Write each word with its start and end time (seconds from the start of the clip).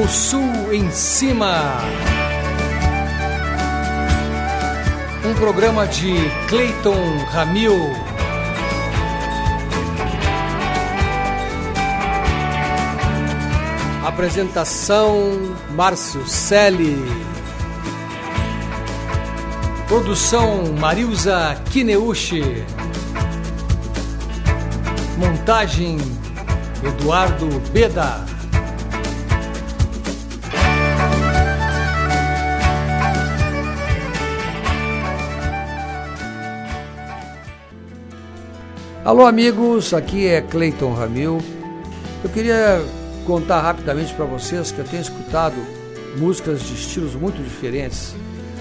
O 0.00 0.06
Sul 0.06 0.72
em 0.72 0.88
Cima. 0.92 1.76
Um 5.24 5.34
programa 5.34 5.88
de 5.88 6.14
Clayton 6.48 7.18
Ramil. 7.32 7.74
Apresentação 14.06 15.56
Márcio 15.74 16.24
Selle. 16.28 16.96
Produção 19.88 20.76
Marilza 20.78 21.60
Kineuchi. 21.72 22.64
Montagem 25.18 25.98
Eduardo 26.84 27.48
Beda. 27.72 28.37
Alô 39.08 39.24
amigos, 39.24 39.94
aqui 39.94 40.26
é 40.26 40.42
Cleiton 40.42 40.92
Ramil. 40.92 41.38
Eu 42.22 42.28
queria 42.28 42.84
contar 43.24 43.62
rapidamente 43.62 44.12
para 44.12 44.26
vocês 44.26 44.70
que 44.70 44.80
eu 44.80 44.84
tenho 44.84 45.00
escutado 45.00 45.56
músicas 46.18 46.60
de 46.60 46.74
estilos 46.74 47.14
muito 47.14 47.42
diferentes, 47.42 48.14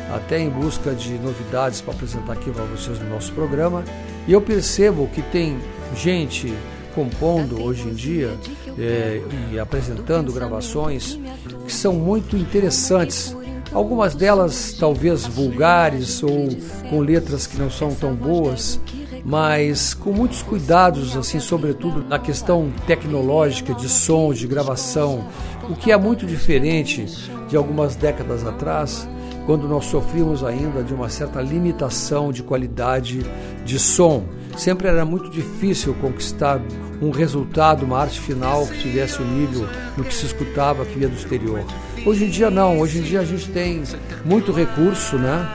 até 0.10 0.40
em 0.40 0.50
busca 0.50 0.94
de 0.96 1.16
novidades 1.16 1.82
para 1.82 1.94
apresentar 1.94 2.32
aqui 2.32 2.50
para 2.50 2.64
vocês 2.64 2.98
no 2.98 3.10
nosso 3.10 3.34
programa. 3.34 3.84
E 4.26 4.32
eu 4.32 4.40
percebo 4.42 5.10
que 5.14 5.22
tem 5.22 5.60
gente 5.94 6.54
compondo 6.96 7.62
hoje 7.62 7.86
em 7.90 7.94
dia 7.94 8.34
é, 8.80 9.22
e 9.52 9.60
apresentando 9.60 10.32
gravações 10.32 11.20
que 11.66 11.74
são 11.74 11.92
muito 11.92 12.38
interessantes. 12.38 13.36
Algumas 13.74 14.16
delas 14.16 14.78
talvez 14.80 15.28
vulgares 15.28 16.24
ou 16.24 16.48
com 16.90 17.02
letras 17.02 17.46
que 17.46 17.58
não 17.58 17.70
são 17.70 17.94
tão 17.94 18.16
boas, 18.16 18.80
mas 19.28 19.94
com 19.94 20.14
muitos 20.14 20.42
cuidados, 20.42 21.18
assim, 21.18 21.38
sobretudo 21.42 22.02
na 22.08 22.18
questão 22.18 22.72
tecnológica 22.88 23.74
de 23.74 23.90
som, 23.90 24.32
de 24.32 24.48
gravação, 24.48 25.28
o 25.70 25.76
que 25.76 25.92
é 25.92 25.98
muito 25.98 26.26
diferente 26.26 27.06
de 27.50 27.58
algumas 27.58 27.98
décadas 27.98 28.48
atrás, 28.48 29.06
quando 29.46 29.68
nós 29.68 29.84
sofríamos 29.84 30.46
ainda 30.46 30.82
de 30.82 30.94
uma 30.94 31.10
certa 31.10 31.42
limitação 31.42 32.32
de 32.32 32.42
qualidade 32.42 33.20
de 33.66 33.78
som. 33.78 34.24
Sempre 34.56 34.88
era 34.88 35.04
muito 35.04 35.30
difícil 35.30 35.94
conquistar 35.96 36.62
um 37.02 37.12
resultado, 37.12 37.84
uma 37.84 38.00
arte 38.00 38.22
final 38.22 38.66
que 38.66 38.80
tivesse 38.80 39.22
o 39.22 39.26
um 39.26 39.28
nível 39.28 39.68
no 39.98 40.06
que 40.06 40.14
se 40.14 40.26
escutava 40.26 40.86
que 40.86 40.98
vinha 40.98 41.10
do 41.10 41.16
exterior. 41.16 41.66
Hoje 42.06 42.24
em 42.24 42.30
dia 42.30 42.50
não, 42.50 42.80
hoje 42.80 43.00
em 43.00 43.02
dia 43.02 43.20
a 43.20 43.26
gente 43.26 43.50
tem 43.50 43.84
muito 44.24 44.54
recurso, 44.54 45.18
né? 45.18 45.46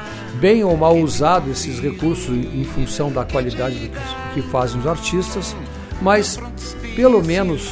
Bem 0.40 0.64
ou 0.64 0.76
mal 0.76 0.96
usado 0.96 1.50
esses 1.50 1.78
recursos 1.78 2.36
em 2.36 2.64
função 2.64 3.10
da 3.10 3.24
qualidade 3.24 3.90
que 4.34 4.42
fazem 4.42 4.80
os 4.80 4.86
artistas, 4.86 5.54
mas 6.00 6.38
pelo 6.96 7.22
menos 7.22 7.70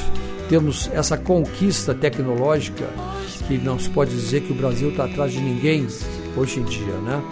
temos 0.48 0.90
essa 0.92 1.16
conquista 1.16 1.94
tecnológica 1.94 2.88
que 3.46 3.56
não 3.58 3.78
se 3.78 3.88
pode 3.88 4.10
dizer 4.10 4.42
que 4.42 4.52
o 4.52 4.54
Brasil 4.54 4.90
está 4.90 5.04
atrás 5.04 5.32
de 5.32 5.40
ninguém 5.40 5.86
hoje 6.36 6.60
em 6.60 6.64
dia, 6.64 6.94
né? 6.98 7.22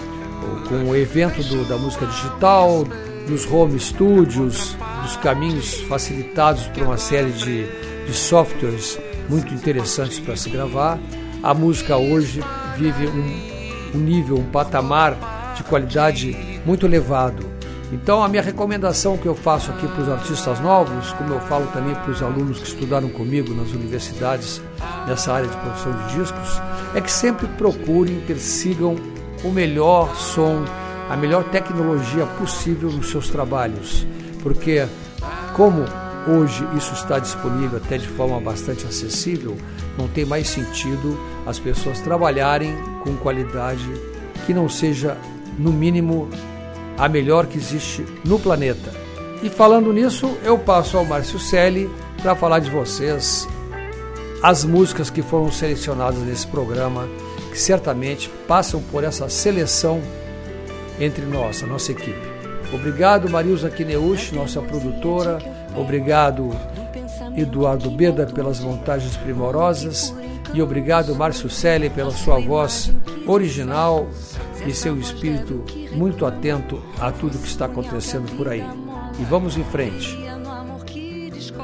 Com 0.68 0.90
o 0.90 0.96
evento 0.96 1.42
do, 1.42 1.64
da 1.68 1.76
música 1.76 2.06
digital, 2.06 2.84
dos 3.26 3.44
home 3.46 3.78
studios, 3.78 4.76
dos 5.02 5.16
caminhos 5.18 5.80
facilitados 5.82 6.66
por 6.68 6.82
uma 6.84 6.96
série 6.96 7.30
de, 7.32 7.66
de 8.06 8.12
softwares 8.14 8.98
muito 9.28 9.52
interessantes 9.52 10.18
para 10.18 10.36
se 10.36 10.48
gravar, 10.48 10.98
a 11.42 11.52
música 11.52 11.96
hoje 11.96 12.40
vive 12.76 13.06
um 13.06 13.57
um 13.94 13.98
nível, 13.98 14.36
um 14.38 14.44
patamar 14.44 15.54
de 15.56 15.62
qualidade 15.64 16.36
muito 16.64 16.86
elevado. 16.86 17.58
Então, 17.90 18.22
a 18.22 18.28
minha 18.28 18.42
recomendação 18.42 19.16
que 19.16 19.26
eu 19.26 19.34
faço 19.34 19.70
aqui 19.70 19.86
para 19.88 20.02
os 20.02 20.08
artistas 20.08 20.60
novos, 20.60 21.10
como 21.12 21.32
eu 21.32 21.40
falo 21.40 21.66
também 21.68 21.94
para 21.94 22.10
os 22.10 22.22
alunos 22.22 22.58
que 22.58 22.68
estudaram 22.68 23.08
comigo 23.08 23.54
nas 23.54 23.70
universidades 23.70 24.60
nessa 25.06 25.32
área 25.32 25.48
de 25.48 25.56
produção 25.56 25.92
de 25.92 26.18
discos, 26.18 26.60
é 26.94 27.00
que 27.00 27.10
sempre 27.10 27.46
procurem, 27.56 28.20
persigam 28.26 28.96
o 29.42 29.48
melhor 29.48 30.14
som, 30.16 30.64
a 31.08 31.16
melhor 31.16 31.44
tecnologia 31.44 32.26
possível 32.38 32.90
nos 32.90 33.10
seus 33.10 33.30
trabalhos. 33.30 34.06
Porque, 34.42 34.86
como 35.54 35.86
hoje 36.28 36.66
isso 36.76 36.92
está 36.94 37.18
disponível 37.18 37.78
até 37.78 37.98
de 37.98 38.08
forma 38.08 38.40
bastante 38.40 38.86
acessível, 38.86 39.56
não 39.96 40.06
tem 40.08 40.24
mais 40.24 40.48
sentido 40.48 41.18
as 41.46 41.58
pessoas 41.58 42.00
trabalharem 42.00 42.76
com 43.02 43.16
qualidade 43.16 43.88
que 44.46 44.54
não 44.54 44.68
seja, 44.68 45.16
no 45.58 45.72
mínimo, 45.72 46.28
a 46.96 47.08
melhor 47.08 47.46
que 47.46 47.58
existe 47.58 48.04
no 48.24 48.38
planeta. 48.38 48.92
E 49.42 49.48
falando 49.48 49.92
nisso, 49.92 50.36
eu 50.42 50.58
passo 50.58 50.96
ao 50.96 51.04
Márcio 51.04 51.38
Selle 51.38 51.90
para 52.22 52.34
falar 52.34 52.58
de 52.58 52.70
vocês 52.70 53.48
as 54.42 54.64
músicas 54.64 55.10
que 55.10 55.22
foram 55.22 55.50
selecionadas 55.50 56.20
nesse 56.20 56.46
programa, 56.46 57.08
que 57.50 57.58
certamente 57.58 58.30
passam 58.46 58.80
por 58.80 59.02
essa 59.02 59.28
seleção 59.28 60.00
entre 61.00 61.24
nós, 61.24 61.62
a 61.62 61.66
nossa 61.66 61.92
equipe. 61.92 62.28
Obrigado, 62.72 63.28
Marilza 63.28 63.70
Kineuchi, 63.70 64.34
nossa 64.34 64.60
produtora. 64.60 65.38
Obrigado, 65.78 66.50
Eduardo 67.36 67.90
Beda, 67.90 68.26
pelas 68.26 68.60
montagens 68.60 69.16
primorosas. 69.16 70.14
E 70.52 70.62
obrigado, 70.62 71.14
Márcio 71.14 71.48
Selle, 71.48 71.88
pela 71.90 72.10
sua 72.10 72.40
voz 72.40 72.92
original 73.26 74.08
e 74.66 74.72
seu 74.72 74.98
espírito 74.98 75.64
muito 75.92 76.26
atento 76.26 76.82
a 76.98 77.12
tudo 77.12 77.38
que 77.38 77.46
está 77.46 77.66
acontecendo 77.66 78.34
por 78.36 78.48
aí. 78.48 78.64
E 79.18 79.24
vamos 79.24 79.56
em 79.56 79.64
frente. 79.64 80.18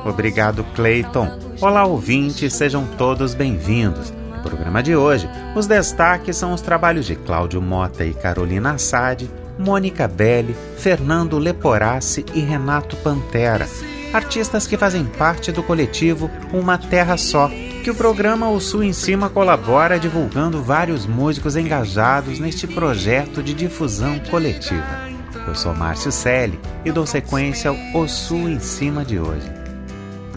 Obrigado, 0.04 0.64
Clayton. 0.74 1.38
Olá, 1.60 1.84
ouvintes, 1.84 2.52
sejam 2.52 2.86
todos 2.98 3.34
bem-vindos. 3.34 4.12
No 4.36 4.42
programa 4.42 4.82
de 4.82 4.94
hoje, 4.94 5.28
os 5.56 5.66
destaques 5.66 6.36
são 6.36 6.52
os 6.52 6.60
trabalhos 6.60 7.06
de 7.06 7.16
Cláudio 7.16 7.62
Mota 7.62 8.04
e 8.04 8.12
Carolina 8.12 8.72
Assad, 8.72 9.28
Mônica 9.58 10.06
Belli, 10.06 10.54
Fernando 10.76 11.38
Leporassi 11.38 12.24
e 12.34 12.40
Renato 12.40 12.96
Pantera, 12.96 13.66
artistas 14.14 14.66
que 14.66 14.76
fazem 14.76 15.04
parte 15.04 15.50
do 15.50 15.62
coletivo 15.62 16.30
Uma 16.52 16.78
Terra 16.78 17.16
Só, 17.16 17.48
que 17.82 17.90
o 17.90 17.94
programa 17.94 18.48
O 18.48 18.60
Sul 18.60 18.84
em 18.84 18.92
Cima 18.92 19.28
colabora 19.28 19.98
divulgando 19.98 20.62
vários 20.62 21.04
músicos 21.04 21.56
engajados 21.56 22.38
neste 22.38 22.66
projeto 22.66 23.42
de 23.42 23.52
difusão 23.52 24.20
coletiva. 24.30 25.08
Eu 25.46 25.54
sou 25.54 25.74
Márcio 25.74 26.12
Selle 26.12 26.58
e 26.84 26.92
dou 26.92 27.04
sequência 27.06 27.70
ao 27.70 28.02
O 28.02 28.08
Sul 28.08 28.48
em 28.48 28.60
Cima 28.60 29.04
de 29.04 29.18
hoje. 29.18 29.50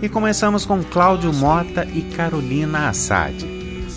E 0.02 0.10
começamos 0.10 0.66
com 0.66 0.84
Cláudio 0.84 1.32
Mota 1.32 1.86
e 1.86 2.02
Carolina 2.02 2.90
Assad. 2.90 3.46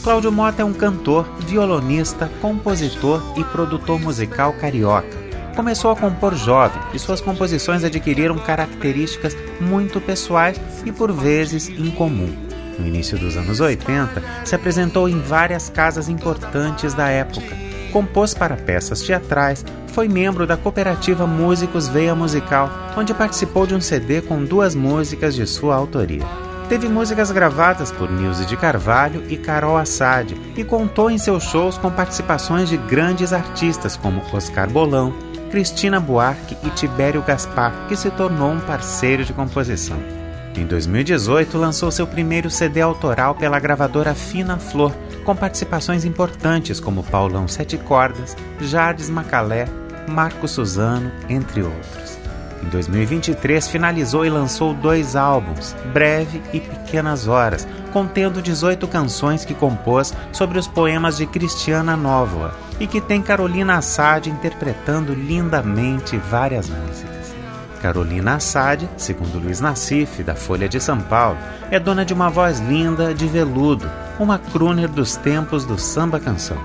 Cláudio 0.02 0.30
Mota 0.30 0.62
é 0.62 0.64
um 0.64 0.72
cantor, 0.72 1.26
violonista, 1.40 2.30
compositor 2.40 3.22
e 3.36 3.44
produtor 3.44 4.00
musical 4.00 4.52
carioca. 4.54 5.19
Começou 5.54 5.90
a 5.90 5.96
compor 5.96 6.34
jovem 6.34 6.80
e 6.94 6.98
suas 6.98 7.20
composições 7.20 7.84
adquiriram 7.84 8.38
características 8.38 9.36
muito 9.60 10.00
pessoais 10.00 10.60
e 10.84 10.92
por 10.92 11.12
vezes 11.12 11.68
incomum. 11.68 12.32
No 12.78 12.86
início 12.86 13.18
dos 13.18 13.36
anos 13.36 13.60
80, 13.60 14.22
se 14.44 14.54
apresentou 14.54 15.08
em 15.08 15.20
várias 15.20 15.68
casas 15.68 16.08
importantes 16.08 16.94
da 16.94 17.08
época. 17.08 17.54
Compôs 17.92 18.32
para 18.32 18.56
peças 18.56 19.02
teatrais, 19.02 19.64
foi 19.88 20.08
membro 20.08 20.46
da 20.46 20.56
cooperativa 20.56 21.26
Músicos 21.26 21.88
Veia 21.88 22.14
Musical, 22.14 22.70
onde 22.96 23.12
participou 23.12 23.66
de 23.66 23.74
um 23.74 23.80
CD 23.80 24.22
com 24.22 24.44
duas 24.44 24.74
músicas 24.74 25.34
de 25.34 25.46
sua 25.46 25.74
autoria. 25.74 26.24
Teve 26.68 26.88
músicas 26.88 27.32
gravadas 27.32 27.90
por 27.90 28.08
Nilce 28.08 28.46
de 28.46 28.56
Carvalho 28.56 29.24
e 29.28 29.36
Carol 29.36 29.76
Assad 29.76 30.32
e 30.56 30.62
contou 30.62 31.10
em 31.10 31.18
seus 31.18 31.42
shows 31.42 31.76
com 31.76 31.90
participações 31.90 32.68
de 32.68 32.76
grandes 32.76 33.32
artistas 33.32 33.96
como 33.96 34.22
Oscar 34.32 34.70
Bolão, 34.70 35.12
Cristina 35.50 35.98
Buarque 35.98 36.56
e 36.62 36.70
Tibério 36.70 37.22
Gaspar, 37.22 37.88
que 37.88 37.96
se 37.96 38.08
tornou 38.10 38.52
um 38.52 38.60
parceiro 38.60 39.24
de 39.24 39.32
composição. 39.32 39.98
Em 40.56 40.64
2018, 40.64 41.58
lançou 41.58 41.90
seu 41.90 42.06
primeiro 42.06 42.48
CD 42.50 42.80
autoral 42.80 43.34
pela 43.34 43.58
gravadora 43.58 44.14
Fina 44.14 44.58
Flor, 44.58 44.92
com 45.24 45.34
participações 45.34 46.04
importantes 46.04 46.80
como 46.80 47.02
Paulão 47.02 47.48
Sete 47.48 47.76
Cordas, 47.76 48.36
Jardes 48.60 49.10
Macalé, 49.10 49.66
Marco 50.08 50.46
Suzano, 50.46 51.10
entre 51.28 51.62
outros. 51.62 52.09
Em 52.62 52.68
2023, 52.68 53.68
finalizou 53.68 54.24
e 54.24 54.30
lançou 54.30 54.74
dois 54.74 55.16
álbuns, 55.16 55.74
Breve 55.92 56.42
e 56.52 56.60
Pequenas 56.60 57.26
Horas, 57.26 57.66
contendo 57.92 58.42
18 58.42 58.86
canções 58.86 59.44
que 59.44 59.54
compôs 59.54 60.14
sobre 60.32 60.58
os 60.58 60.68
poemas 60.68 61.16
de 61.16 61.26
Cristiana 61.26 61.96
Nóvoa 61.96 62.54
e 62.78 62.86
que 62.86 63.00
tem 63.00 63.22
Carolina 63.22 63.76
Assad 63.76 64.28
interpretando 64.28 65.14
lindamente 65.14 66.16
várias 66.16 66.68
músicas. 66.68 67.34
Carolina 67.80 68.34
Assad, 68.34 68.86
segundo 68.96 69.38
Luiz 69.38 69.58
Nassif, 69.58 70.22
da 70.22 70.34
Folha 70.34 70.68
de 70.68 70.78
São 70.78 71.00
Paulo, 71.00 71.38
é 71.70 71.80
dona 71.80 72.04
de 72.04 72.12
uma 72.12 72.28
voz 72.28 72.60
linda 72.60 73.14
de 73.14 73.26
veludo, 73.26 73.90
uma 74.18 74.38
crooner 74.38 74.88
dos 74.88 75.16
tempos 75.16 75.64
do 75.64 75.78
samba-canção. 75.78 76.58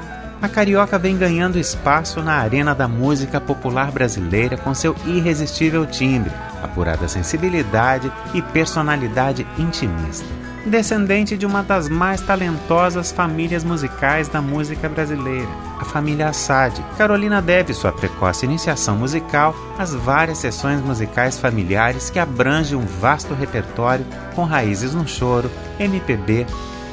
A 0.46 0.48
carioca 0.48 1.00
vem 1.00 1.18
ganhando 1.18 1.58
espaço 1.58 2.22
na 2.22 2.34
arena 2.34 2.76
da 2.76 2.88
música 2.88 3.42
popular 3.42 3.92
brasileira 3.92 4.56
com 4.56 4.76
seu 4.76 4.96
irresistível 5.04 5.88
timbre, 5.88 6.32
apurada 6.62 7.08
sensibilidade 7.08 8.12
e 8.32 8.44
personalidade 8.44 9.46
intimista 9.58 10.28
descendente 10.68 11.38
de 11.38 11.46
uma 11.46 11.62
das 11.62 11.88
mais 11.88 12.22
talentosas 12.22 13.12
famílias 13.12 13.64
musicais 13.64 14.28
da 14.28 14.42
música 14.42 14.90
brasileira, 14.90 15.48
a 15.80 15.86
família 15.86 16.30
Assad. 16.30 16.84
Carolina 16.98 17.40
deve 17.40 17.72
sua 17.72 17.92
precoce 17.92 18.46
iniciação 18.46 18.96
musical 18.96 19.56
às 19.78 19.94
várias 19.94 20.40
sessões 20.40 20.82
musicais 20.82 21.38
familiares 21.38 22.10
que 22.10 22.18
abrangem 22.18 22.76
um 22.76 22.86
vasto 22.86 23.36
repertório 23.36 24.06
com 24.34 24.44
raízes 24.44 24.96
no 24.96 25.08
choro, 25.08 25.52
MPB, 25.80 26.48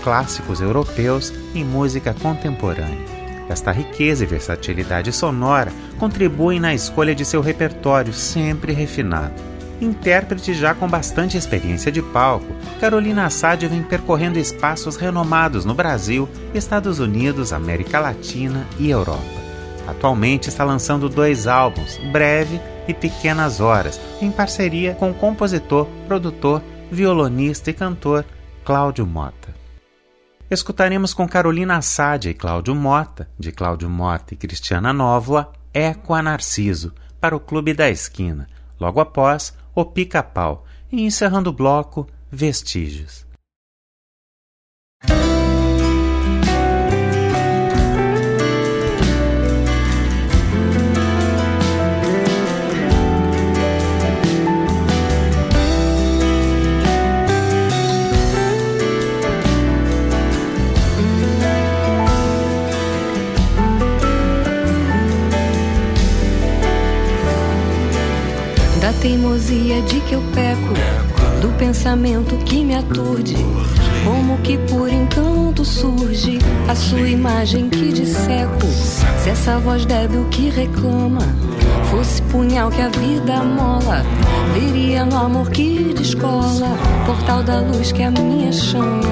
clássicos 0.04 0.60
europeus 0.60 1.32
e 1.54 1.64
música 1.64 2.14
contemporânea. 2.20 3.21
Esta 3.48 3.72
riqueza 3.72 4.24
e 4.24 4.26
versatilidade 4.26 5.12
sonora 5.12 5.72
contribuem 5.98 6.60
na 6.60 6.74
escolha 6.74 7.14
de 7.14 7.24
seu 7.24 7.40
repertório 7.40 8.12
sempre 8.12 8.72
refinado 8.72 9.52
intérprete 9.84 10.54
já 10.54 10.74
com 10.74 10.88
bastante 10.88 11.36
experiência 11.36 11.90
de 11.90 12.00
palco, 12.00 12.54
Carolina 12.80 13.26
Assad 13.26 13.66
vem 13.66 13.82
percorrendo 13.82 14.38
espaços 14.38 14.96
renomados 14.96 15.64
no 15.64 15.74
Brasil, 15.74 16.28
Estados 16.54 16.98
Unidos, 16.98 17.52
América 17.52 17.98
Latina 17.98 18.66
e 18.78 18.90
Europa. 18.90 19.22
Atualmente 19.86 20.48
está 20.48 20.64
lançando 20.64 21.08
dois 21.08 21.46
álbuns, 21.46 21.98
Breve 22.12 22.60
e 22.86 22.94
Pequenas 22.94 23.60
Horas, 23.60 24.00
em 24.20 24.30
parceria 24.30 24.94
com 24.94 25.10
o 25.10 25.14
compositor, 25.14 25.86
produtor, 26.06 26.62
violonista 26.90 27.70
e 27.70 27.74
cantor 27.74 28.24
Cláudio 28.64 29.06
Mota. 29.06 29.61
Escutaremos 30.52 31.14
com 31.14 31.26
Carolina 31.26 31.78
Assad 31.78 32.26
e 32.26 32.34
Cláudio 32.34 32.74
Mota, 32.74 33.26
de 33.38 33.50
Cláudio 33.50 33.88
Mota 33.88 34.34
e 34.34 34.36
Cristiana 34.36 34.92
Nóvoa, 34.92 35.50
Eco 35.72 36.12
a 36.12 36.22
Narciso, 36.22 36.92
para 37.18 37.34
o 37.34 37.40
Clube 37.40 37.72
da 37.72 37.88
Esquina. 37.88 38.46
Logo 38.78 39.00
após, 39.00 39.56
o 39.74 39.82
pica-pau 39.82 40.66
e 40.92 41.06
encerrando 41.06 41.48
o 41.48 41.54
bloco, 41.54 42.06
vestígios. 42.30 43.24
Teimosia 68.90 69.80
de 69.82 70.00
que 70.00 70.14
eu 70.14 70.22
peco, 70.34 70.74
do 71.40 71.56
pensamento 71.56 72.36
que 72.38 72.64
me 72.64 72.74
aturde. 72.74 73.36
Como 74.04 74.38
que 74.38 74.58
por 74.58 74.88
encanto 74.88 75.64
surge 75.64 76.38
a 76.68 76.74
sua 76.74 77.08
imagem 77.08 77.68
que 77.68 77.92
disseco. 77.92 78.66
Se 79.22 79.30
essa 79.30 79.58
voz 79.58 79.86
débil 79.86 80.24
que 80.30 80.50
reclama 80.50 81.20
fosse 81.92 82.22
punhal 82.22 82.70
que 82.70 82.80
a 82.80 82.88
vida 82.88 83.44
mola, 83.44 84.02
veria 84.52 85.04
no 85.04 85.16
amor 85.16 85.50
que 85.50 85.94
descola, 85.94 86.76
portal 87.06 87.44
da 87.44 87.60
luz 87.60 87.92
que 87.92 88.02
a 88.02 88.10
minha 88.10 88.50
chama. 88.50 89.02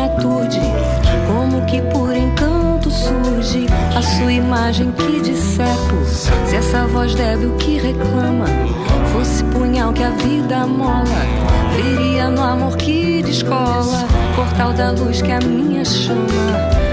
aturde, 0.00 0.60
como 1.26 1.64
que 1.66 1.80
por 1.82 2.14
encanto 2.14 2.90
surge 2.90 3.66
a 3.96 4.02
sua 4.02 4.32
imagem 4.32 4.92
que 4.92 5.20
decepo. 5.20 6.04
Se 6.46 6.56
essa 6.56 6.86
voz 6.86 7.14
débil 7.14 7.54
que 7.56 7.78
reclama 7.78 8.46
fosse 9.12 9.44
punhal 9.44 9.92
que 9.92 10.02
a 10.02 10.10
vida 10.10 10.66
mola, 10.66 11.04
veria 11.74 12.28
no 12.28 12.42
amor 12.42 12.76
que 12.76 13.22
descola, 13.22 14.06
portal 14.34 14.72
da 14.72 14.90
luz 14.90 15.22
que 15.22 15.32
a 15.32 15.40
minha 15.40 15.84
chama. 15.84 16.89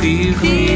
fever. 0.00 0.67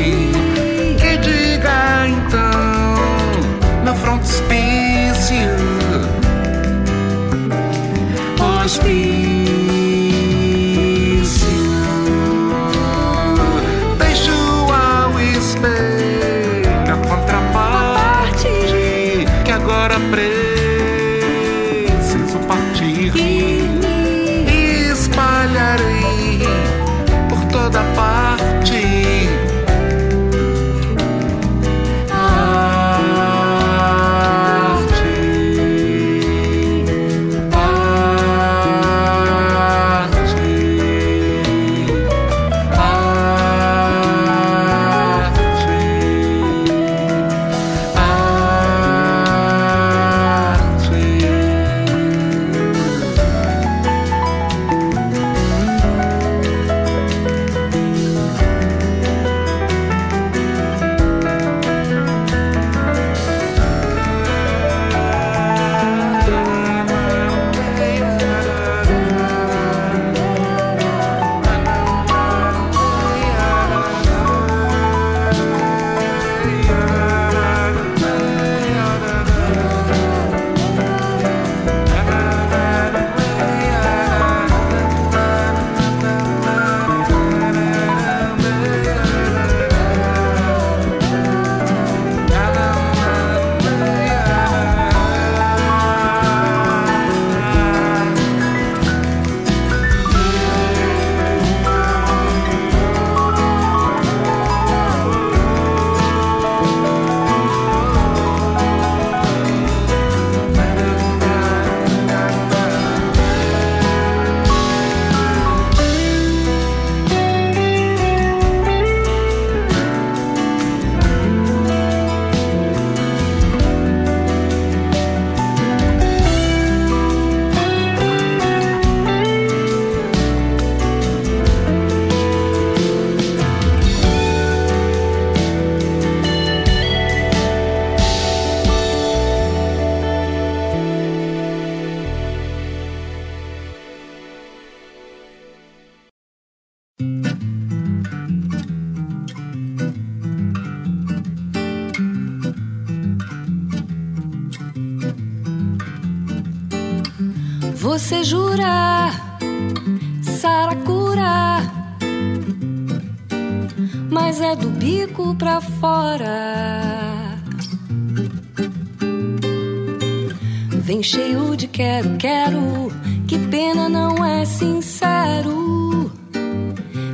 Quero, 172.18 172.90
que 173.26 173.38
pena 173.38 173.88
não 173.88 174.24
é 174.24 174.44
sincero. 174.44 176.10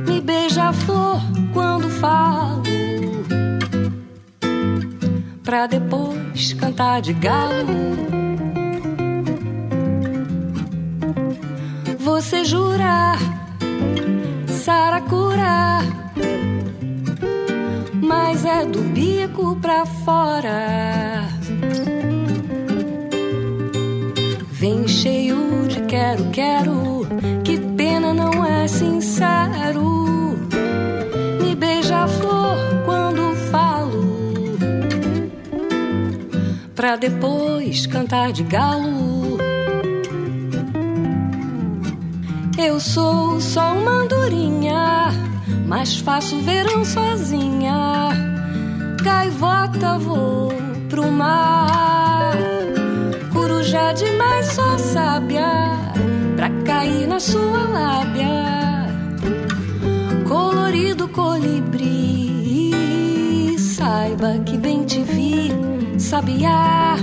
Me 0.07 0.21
beija 0.21 0.69
a 0.69 0.73
flor 0.73 1.21
quando 1.53 1.89
falo, 1.89 2.63
pra 5.43 5.67
depois 5.67 6.53
cantar 6.53 7.01
de 7.01 7.13
galo. 7.13 8.09
você 12.19 12.43
jurar, 12.43 13.17
saracura, 14.47 15.79
mas 18.01 18.43
é 18.43 18.65
do 18.65 18.81
bico 18.81 19.55
pra 19.61 19.85
fora. 19.85 21.38
Vem 24.59 24.85
cheio 24.89 25.69
de 25.69 25.79
quero, 25.83 26.25
quero, 26.31 27.07
que 27.45 27.57
pena 27.77 28.13
não 28.13 28.45
é 28.45 28.67
sincero. 28.67 30.37
Me 31.41 31.55
beija 31.55 31.99
a 31.99 32.07
flor 32.09 32.57
quando 32.83 33.33
falo, 33.49 34.59
pra 36.75 36.97
depois 36.97 37.87
cantar 37.87 38.33
de 38.33 38.43
galo. 38.43 39.37
Eu 42.57 42.81
sou 42.81 43.39
só 43.39 43.73
uma 43.77 44.03
andorinha, 44.03 45.07
mas 45.67 45.99
faço 45.99 46.37
verão 46.41 46.83
sozinha. 46.83 48.09
Gaivota 49.01 49.97
vou 49.97 50.51
pro 50.89 51.09
mar, 51.09 51.98
coruja 53.69 53.93
demais 53.93 54.47
só 54.47 54.77
sábia 54.77 55.45
pra 56.35 56.49
cair 56.65 57.07
na 57.07 57.19
sua 57.19 57.67
lábia. 57.67 58.87
Colorido 60.27 61.07
colibri, 61.09 61.95
saiba 63.59 64.39
que 64.39 64.57
bem 64.57 64.83
te 64.85 65.03
vi, 65.03 65.51
sabiá. 65.99 66.95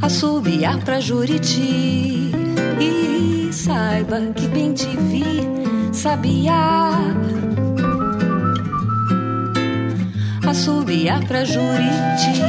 assobiar 0.00 0.78
pra 0.84 1.00
Juriti. 1.00 2.30
E 2.80 3.52
saiba 3.52 4.20
que 4.34 4.46
bem 4.48 4.72
te 4.72 4.96
vi, 4.96 5.42
sabia. 5.92 6.92
Assobiar 10.48 11.22
pra 11.26 11.44
Juriti. 11.44 12.40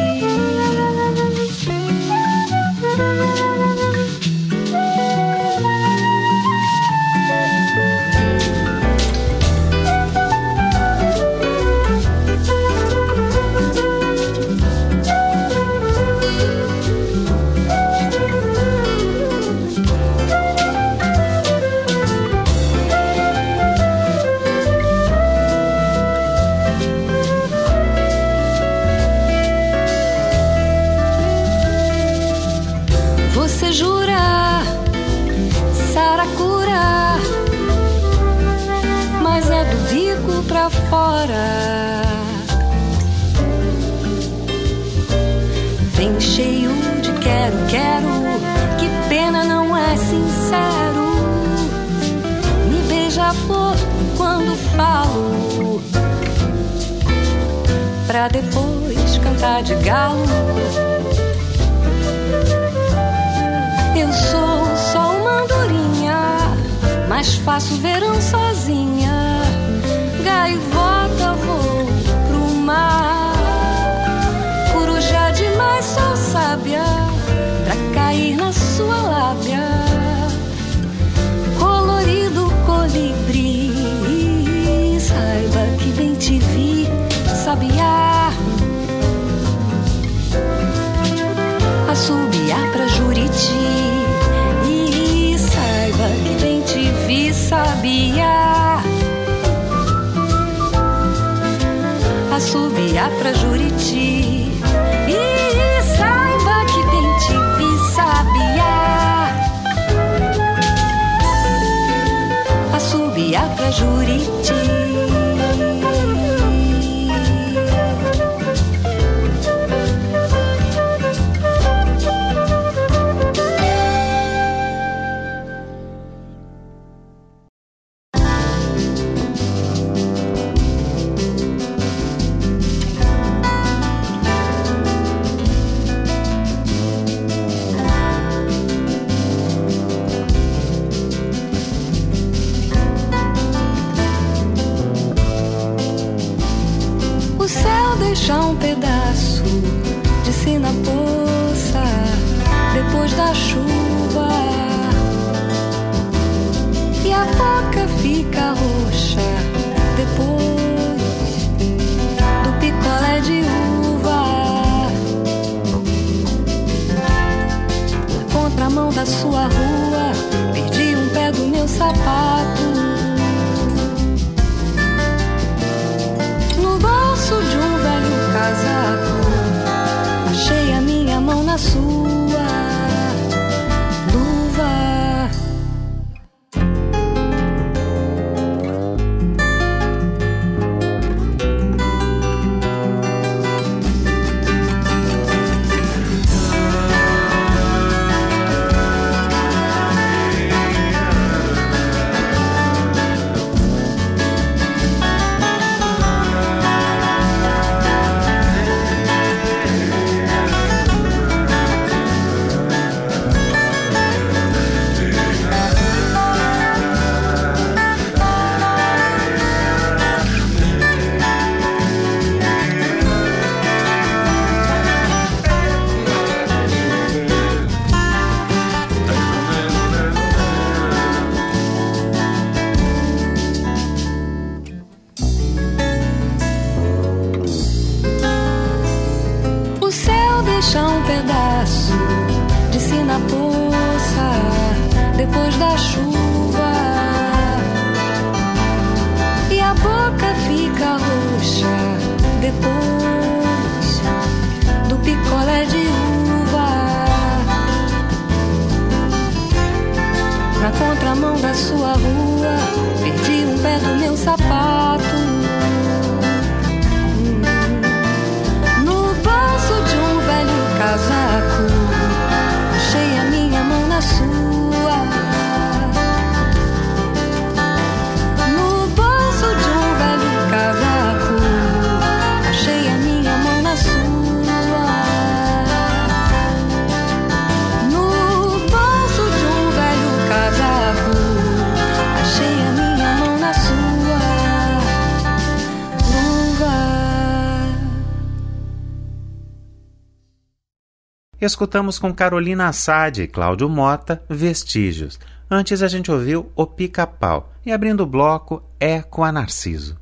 Escutamos 301.42 301.98
com 301.98 302.14
Carolina 302.14 302.68
Assad 302.68 303.20
e 303.20 303.28
Cláudio 303.28 303.70
Mota 303.70 304.22
Vestígios. 304.30 305.18
Antes 305.50 305.82
a 305.82 305.88
gente 305.88 306.12
ouviu 306.12 306.52
O 306.54 306.68
Pica-Pau 306.68 307.54
e 307.66 307.72
abrindo 307.72 308.02
o 308.02 308.06
bloco 308.06 308.62
Eco 308.78 309.24
a 309.24 309.32
Narciso. 309.32 309.98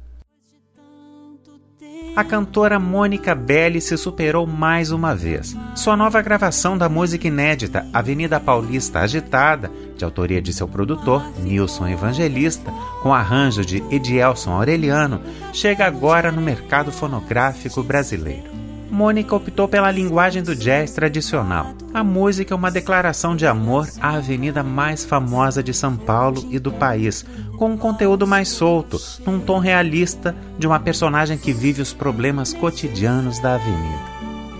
A 2.15 2.23
cantora 2.23 2.79
Mônica 2.79 3.35
Belli 3.35 3.79
se 3.79 3.95
superou 3.95 4.47
mais 4.47 4.91
uma 4.91 5.13
vez. 5.13 5.55
Sua 5.75 5.95
nova 5.95 6.19
gravação 6.23 6.75
da 6.75 6.89
música 6.89 7.27
inédita 7.27 7.85
Avenida 7.93 8.39
Paulista 8.39 9.01
Agitada, 9.01 9.71
de 9.95 10.03
autoria 10.03 10.41
de 10.41 10.51
seu 10.51 10.67
produtor, 10.67 11.23
Nilson 11.37 11.87
Evangelista, 11.87 12.73
com 13.03 13.13
arranjo 13.13 13.63
de 13.63 13.83
Edielson 13.91 14.53
Aureliano, 14.53 15.21
chega 15.53 15.85
agora 15.85 16.31
no 16.31 16.41
mercado 16.41 16.91
fonográfico 16.91 17.83
brasileiro. 17.83 18.66
Mônica 18.97 19.35
optou 19.35 19.67
pela 19.67 19.91
linguagem 19.91 20.41
do 20.41 20.55
jazz 20.55 20.91
tradicional. 20.91 21.67
A 21.93 22.03
música 22.03 22.51
é 22.51 22.57
uma 22.57 22.71
declaração 22.71 23.35
de 23.35 23.45
amor 23.45 23.87
à 24.01 24.15
avenida 24.15 24.63
mais 24.63 25.05
famosa 25.05 25.61
de 25.61 25.71
São 25.71 25.95
Paulo 25.95 26.47
e 26.49 26.57
do 26.57 26.71
país, 26.71 27.23
com 27.59 27.69
um 27.69 27.77
conteúdo 27.77 28.25
mais 28.25 28.49
solto, 28.49 28.99
num 29.23 29.39
tom 29.39 29.59
realista 29.59 30.35
de 30.57 30.65
uma 30.65 30.79
personagem 30.79 31.37
que 31.37 31.53
vive 31.53 31.79
os 31.79 31.93
problemas 31.93 32.53
cotidianos 32.53 33.39
da 33.39 33.53
avenida. 33.53 34.01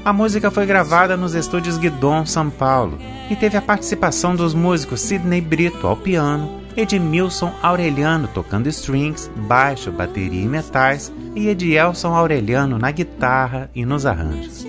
A 0.06 0.14
música 0.14 0.52
foi 0.52 0.68
gravada 0.68 1.18
nos 1.18 1.34
estúdios 1.34 1.80
Guidon, 1.80 2.24
São 2.28 2.52
Paulo, 2.52 3.00
e 3.32 3.36
teve 3.36 3.58
a 3.58 3.62
participação 3.62 4.36
dos 4.36 4.54
músicos 4.54 5.02
Sidney 5.02 5.42
Brito 5.42 5.88
ao 5.88 5.98
piano, 5.98 6.57
Edmilson 6.78 7.52
Aureliano 7.64 8.28
tocando 8.28 8.70
strings, 8.70 9.32
baixo, 9.48 9.92
bateria 9.92 10.44
e 10.44 10.48
metais 10.48 11.12
e 11.36 11.48
Edielson 11.48 12.14
Aureliano 12.14 12.78
na 12.78 12.92
guitarra 12.92 13.72
e 13.74 13.84
nos 13.84 14.06
arranjos. 14.06 14.64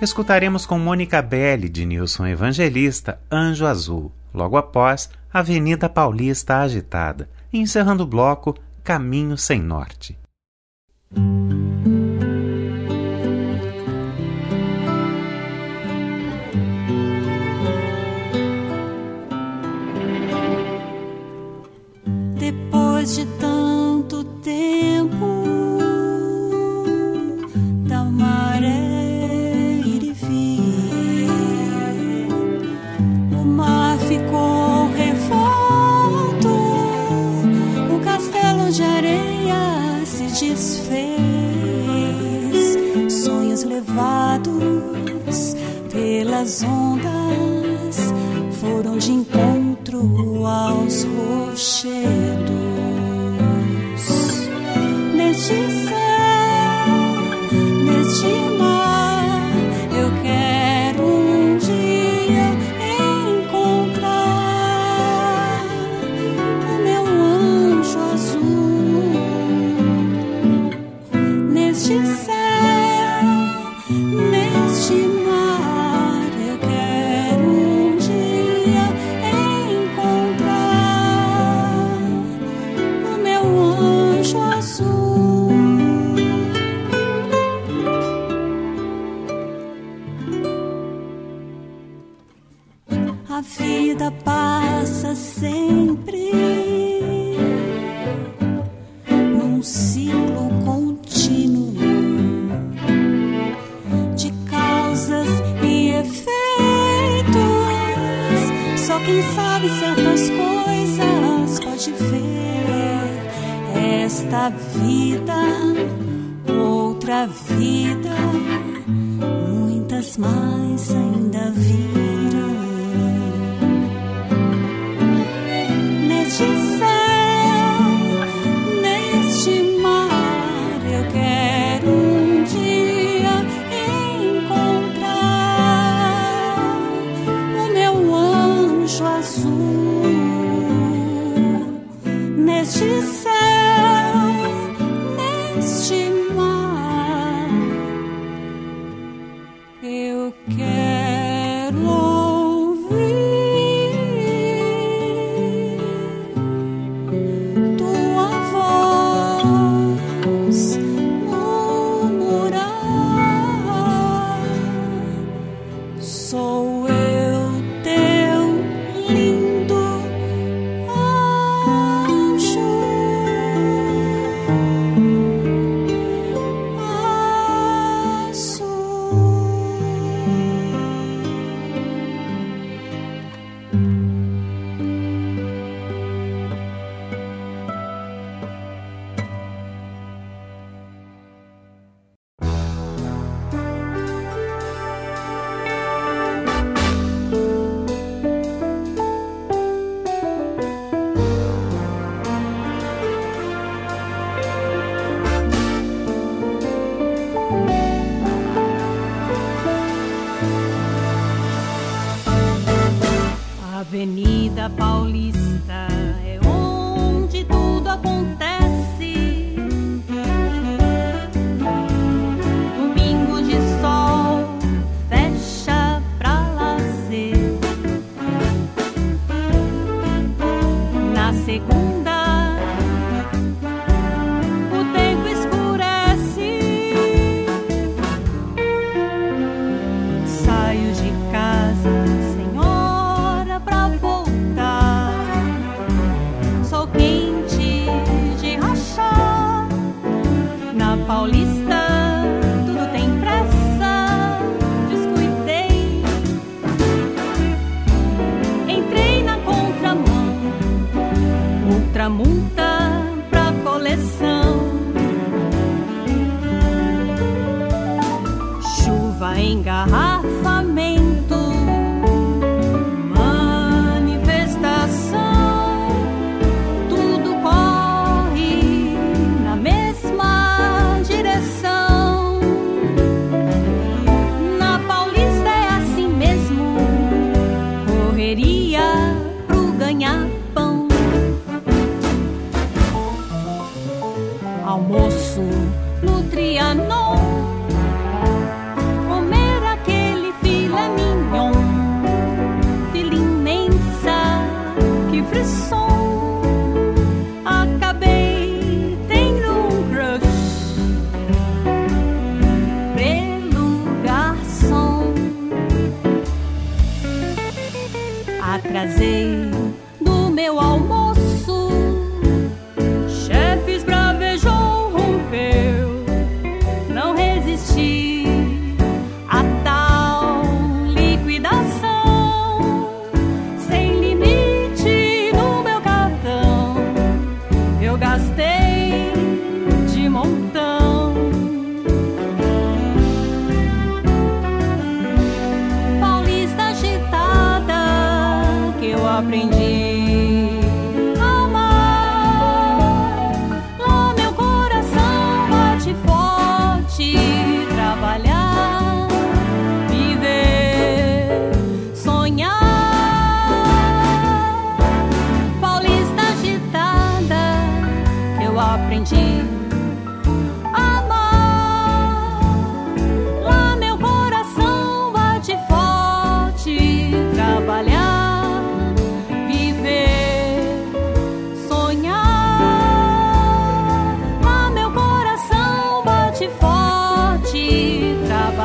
Escutaremos 0.00 0.66
com 0.66 0.76
Mônica 0.76 1.22
Belli 1.22 1.68
de 1.68 1.86
Nilson 1.86 2.26
Evangelista 2.26 3.20
Anjo 3.30 3.64
Azul, 3.64 4.10
logo 4.34 4.56
após 4.56 5.08
Avenida 5.32 5.88
Paulista 5.88 6.56
Agitada, 6.56 7.30
e 7.52 7.60
encerrando 7.60 8.02
o 8.02 8.08
bloco 8.08 8.56
Caminho 8.82 9.38
Sem 9.38 9.62
Norte. 9.62 10.18
Depois 23.02 23.16
de 23.16 23.26
tanto 23.40 24.22
tempo 24.44 25.26
da 27.84 28.04
maré 28.04 29.80
ir 29.84 30.04
e 30.04 30.12
vir, 30.12 31.28
o 33.32 33.44
mar 33.44 33.98
ficou 33.98 34.88
revolto, 34.96 36.46
o 37.92 37.98
castelo 38.04 38.70
de 38.70 38.84
areia 38.84 40.06
se 40.06 40.46
desfez, 40.46 41.10
sonhos 43.10 43.64
levados 43.64 45.56
pelas 45.90 46.62
ondas 46.62 48.14
foram 48.60 48.96
de 48.96 49.10
encontro 49.10 50.46
aos 50.46 51.02
rochedos. 51.02 52.71
Neste 55.42 55.88
céu, 55.88 56.01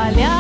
Italia. 0.09 0.37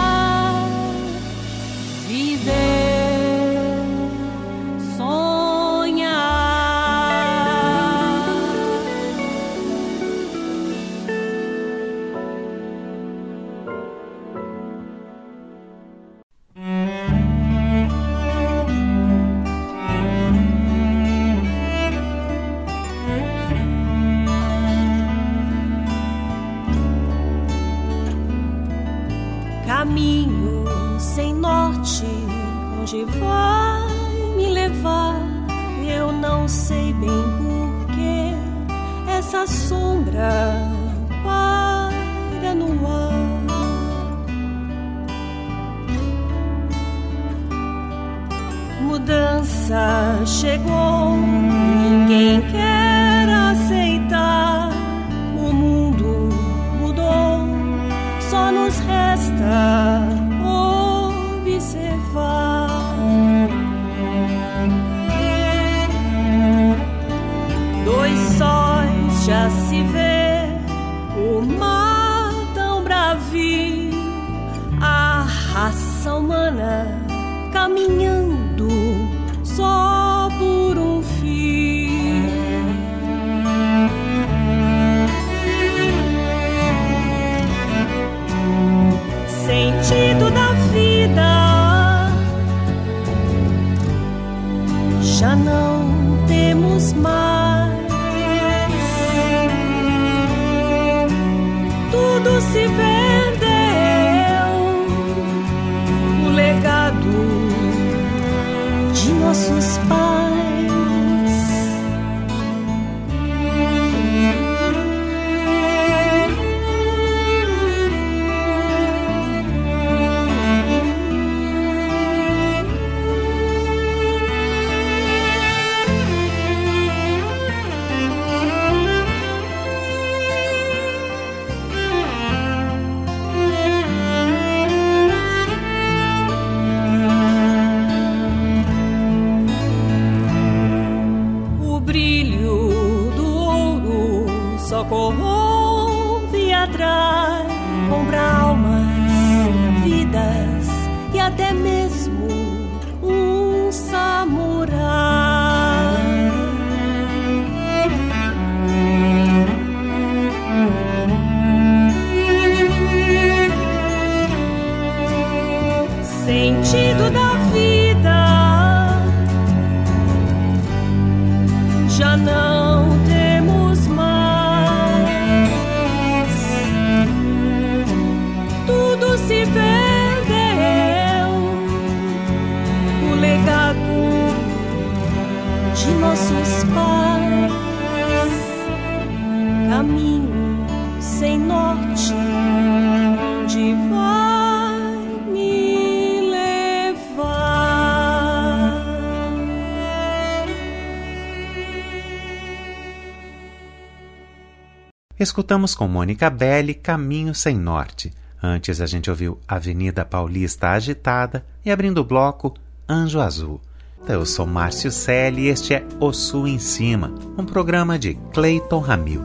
Escutamos 205.27 205.75
com 205.75 205.89
Mônica 205.89 206.29
Belli 206.29 206.73
Caminho 206.73 207.35
Sem 207.35 207.57
Norte. 207.57 208.13
Antes 208.41 208.79
a 208.79 208.85
gente 208.85 209.09
ouviu 209.09 209.37
Avenida 209.45 210.05
Paulista 210.05 210.69
Agitada 210.69 211.45
e 211.65 211.69
abrindo 211.69 211.97
o 211.97 212.03
bloco 212.05 212.53
Anjo 212.87 213.19
Azul. 213.19 213.59
Eu 214.07 214.25
sou 214.25 214.47
Márcio 214.47 214.89
Selle 214.89 215.41
e 215.41 215.47
este 215.49 215.73
é 215.73 215.85
O 215.99 216.13
Sul 216.13 216.47
em 216.47 216.57
Cima, 216.57 217.13
um 217.37 217.43
programa 217.43 217.99
de 217.99 218.13
Clayton 218.33 218.79
Ramil. 218.79 219.21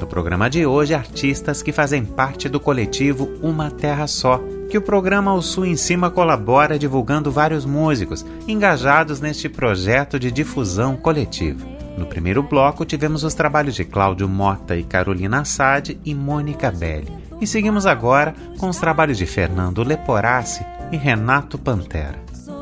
No 0.00 0.08
programa 0.08 0.50
de 0.50 0.66
hoje, 0.66 0.92
artistas 0.92 1.62
que 1.62 1.70
fazem 1.70 2.04
parte 2.04 2.48
do 2.48 2.58
coletivo 2.58 3.30
Uma 3.40 3.70
Terra 3.70 4.08
Só, 4.08 4.40
que 4.68 4.76
o 4.76 4.82
programa 4.82 5.32
O 5.32 5.40
Sul 5.40 5.66
em 5.66 5.76
Cima 5.76 6.10
colabora 6.10 6.76
divulgando 6.76 7.30
vários 7.30 7.64
músicos 7.64 8.26
engajados 8.48 9.20
neste 9.20 9.48
projeto 9.48 10.18
de 10.18 10.32
difusão 10.32 10.96
coletiva. 10.96 11.71
No 11.96 12.06
primeiro 12.06 12.42
bloco, 12.42 12.84
tivemos 12.84 13.24
os 13.24 13.32
trabalhos 13.34 13.74
de 13.74 13.84
Cláudio 13.84 14.28
Mota 14.28 14.76
e 14.76 14.82
Carolina 14.82 15.40
Assad 15.40 15.98
e 16.04 16.14
Mônica 16.14 16.70
Belli. 16.70 17.10
E 17.40 17.46
seguimos 17.46 17.86
agora 17.86 18.34
com 18.58 18.68
os 18.68 18.76
trabalhos 18.78 19.16
de 19.18 19.26
Fernando 19.26 19.82
Leporassi 19.82 20.64
e 20.90 20.96
Renato 20.96 21.58
Pantera. 21.58 22.18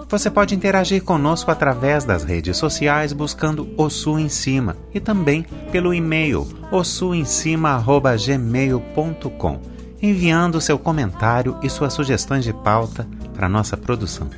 Você 0.09 0.29
pode 0.29 0.57
interagir 0.57 1.05
conosco 1.05 1.53
através 1.53 2.05
das 2.05 2.25
redes 2.25 2.57
sociais 2.57 3.12
buscando 3.12 3.73
O 3.77 3.88
Sul 3.88 4.19
em 4.19 4.29
Cima 4.29 4.77
e 4.93 4.99
também 4.99 5.47
pelo 5.71 5.95
e-mail 5.95 6.49
ossuemcima@gmail.com, 6.73 9.61
enviando 10.03 10.61
seu 10.61 10.77
comentário 10.79 11.57
e 11.62 11.71
suas 11.71 11.93
sugestões 11.93 12.43
de 12.43 12.53
pauta 12.53 13.07
para 13.33 13.49
nossa 13.49 13.77
produção. 13.77 14.29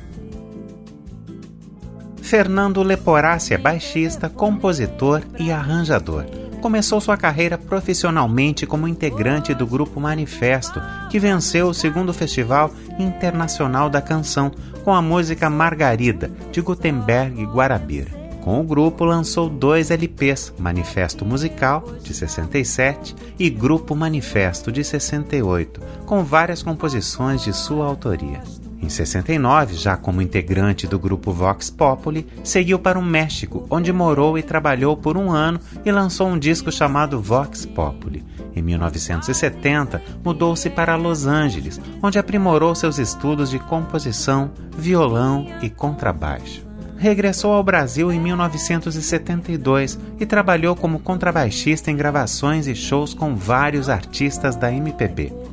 Fernando 2.33 2.81
Leporassi 2.81 3.53
é 3.53 3.59
baixista, 3.59 4.27
compositor 4.27 5.21
e 5.37 5.51
arranjador 5.51 6.25
começou 6.59 6.99
sua 6.99 7.15
carreira 7.15 7.59
profissionalmente 7.59 8.65
como 8.65 8.87
integrante 8.87 9.53
do 9.53 9.67
grupo 9.67 9.99
Manifesto, 9.99 10.81
que 11.11 11.19
venceu 11.19 11.67
o 11.67 11.73
segundo 11.75 12.11
Festival 12.11 12.71
Internacional 12.97 13.87
da 13.87 14.01
Canção 14.01 14.49
com 14.83 14.93
a 14.93 15.01
música 15.01 15.47
Margarida, 15.47 16.31
de 16.51 16.59
Gutenberg 16.59 17.39
e 17.39 17.45
Guarabira. 17.45 18.09
Com 18.41 18.61
o 18.61 18.63
grupo 18.63 19.05
lançou 19.05 19.47
dois 19.47 19.91
LPs, 19.91 20.53
Manifesto 20.57 21.23
Musical, 21.23 21.83
de 22.01 22.13
67, 22.15 23.15
e 23.37 23.47
Grupo 23.49 23.93
Manifesto, 23.93 24.71
de 24.71 24.83
68, 24.83 25.81
com 26.05 26.23
várias 26.23 26.63
composições 26.63 27.43
de 27.43 27.53
sua 27.53 27.85
autoria. 27.85 28.41
Em 28.83 28.89
69, 28.89 29.75
já 29.75 29.95
como 29.95 30.21
integrante 30.21 30.85
do 30.85 30.99
grupo 30.99 31.31
Vox 31.31 31.69
Populi, 31.69 32.27
seguiu 32.43 32.77
para 32.77 32.99
o 32.99 33.01
México, 33.01 33.65
onde 33.69 33.93
morou 33.93 34.37
e 34.37 34.43
trabalhou 34.43 34.97
por 34.97 35.15
um 35.15 35.31
ano 35.31 35.57
e 35.85 35.91
lançou 35.91 36.27
um 36.27 36.37
disco 36.37 36.69
chamado 36.69 37.21
Vox 37.21 37.65
Populi. 37.65 38.25
Em 38.53 38.61
1970, 38.61 40.03
mudou-se 40.21 40.69
para 40.69 40.97
Los 40.97 41.25
Angeles, 41.25 41.79
onde 42.01 42.19
aprimorou 42.19 42.75
seus 42.75 42.99
estudos 42.99 43.49
de 43.49 43.57
composição, 43.57 44.51
violão 44.77 45.47
e 45.61 45.69
contrabaixo. 45.69 46.67
Regressou 46.97 47.53
ao 47.53 47.63
Brasil 47.63 48.11
em 48.11 48.19
1972 48.19 49.97
e 50.19 50.25
trabalhou 50.25 50.75
como 50.75 50.99
contrabaixista 50.99 51.89
em 51.89 51.95
gravações 51.95 52.67
e 52.67 52.75
shows 52.75 53.13
com 53.13 53.33
vários 53.33 53.87
artistas 53.87 54.57
da 54.57 54.69
MPB. 54.69 55.52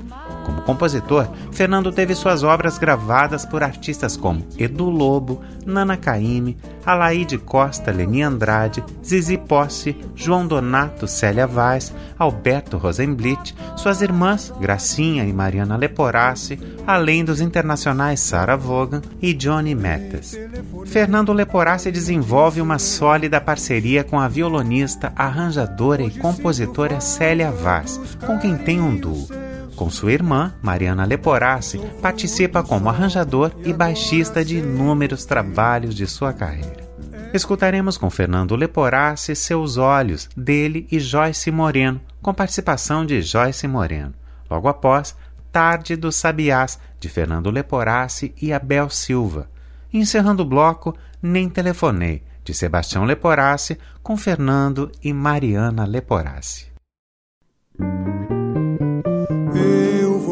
Compositor, 0.70 1.28
Fernando 1.50 1.90
teve 1.90 2.14
suas 2.14 2.44
obras 2.44 2.78
gravadas 2.78 3.44
por 3.44 3.60
artistas 3.60 4.16
como 4.16 4.46
Edu 4.56 4.88
Lobo, 4.88 5.42
Nana 5.66 5.96
Caymmi, 5.96 6.56
Alaide 6.86 7.38
Costa, 7.38 7.90
Leni 7.90 8.22
Andrade, 8.22 8.84
Zizi 9.04 9.36
Posse, 9.36 9.96
João 10.14 10.46
Donato, 10.46 11.08
Célia 11.08 11.44
Vaz, 11.44 11.92
Alberto 12.16 12.76
Rosenblit, 12.78 13.52
suas 13.76 14.00
irmãs 14.00 14.54
Gracinha 14.60 15.24
e 15.24 15.32
Mariana 15.32 15.76
Leporassi, 15.76 16.56
além 16.86 17.24
dos 17.24 17.40
internacionais 17.40 18.20
Sarah 18.20 18.54
Vaughan 18.54 19.02
e 19.20 19.34
Johnny 19.34 19.74
Mathis. 19.74 20.38
Fernando 20.86 21.32
Leporassi 21.32 21.90
desenvolve 21.90 22.60
uma 22.60 22.78
sólida 22.78 23.40
parceria 23.40 24.04
com 24.04 24.20
a 24.20 24.28
violonista, 24.28 25.12
arranjadora 25.16 26.02
e 26.02 26.10
compositora 26.10 27.00
Célia 27.00 27.50
Vaz, 27.50 28.00
com 28.24 28.38
quem 28.38 28.56
tem 28.56 28.80
um 28.80 28.96
duo. 28.96 29.49
Com 29.80 29.88
sua 29.88 30.12
irmã, 30.12 30.52
Mariana 30.60 31.06
Leporassi, 31.06 31.78
participa 32.02 32.62
como 32.62 32.90
arranjador 32.90 33.50
e 33.64 33.72
baixista 33.72 34.44
de 34.44 34.58
inúmeros 34.58 35.24
trabalhos 35.24 35.94
de 35.94 36.06
sua 36.06 36.34
carreira. 36.34 36.86
Escutaremos 37.32 37.96
com 37.96 38.10
Fernando 38.10 38.54
Leporassi 38.54 39.34
Seus 39.34 39.78
Olhos, 39.78 40.28
dele 40.36 40.86
e 40.92 41.00
Joyce 41.00 41.50
Moreno, 41.50 41.98
com 42.20 42.34
participação 42.34 43.06
de 43.06 43.22
Joyce 43.22 43.66
Moreno. 43.66 44.12
Logo 44.50 44.68
após, 44.68 45.16
Tarde 45.50 45.96
dos 45.96 46.14
Sabiás, 46.14 46.78
de 47.00 47.08
Fernando 47.08 47.50
Leporassi 47.50 48.34
e 48.38 48.52
Abel 48.52 48.90
Silva. 48.90 49.48
E 49.90 49.98
encerrando 49.98 50.42
o 50.42 50.46
bloco, 50.46 50.94
Nem 51.22 51.48
Telefonei, 51.48 52.22
de 52.44 52.52
Sebastião 52.52 53.06
Leporassi, 53.06 53.78
com 54.02 54.14
Fernando 54.14 54.92
e 55.02 55.10
Mariana 55.14 55.86
Leporassi. 55.86 56.68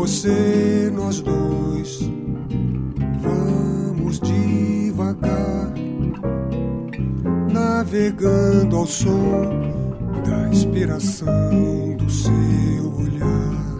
Você, 0.08 0.90
nós 0.94 1.20
dois, 1.20 2.00
vamos 3.20 4.18
devagar, 4.18 5.70
navegando 7.52 8.74
ao 8.74 8.86
som 8.86 9.42
da 10.26 10.48
inspiração 10.48 11.94
do 11.98 12.10
seu 12.10 12.94
olhar. 12.96 13.76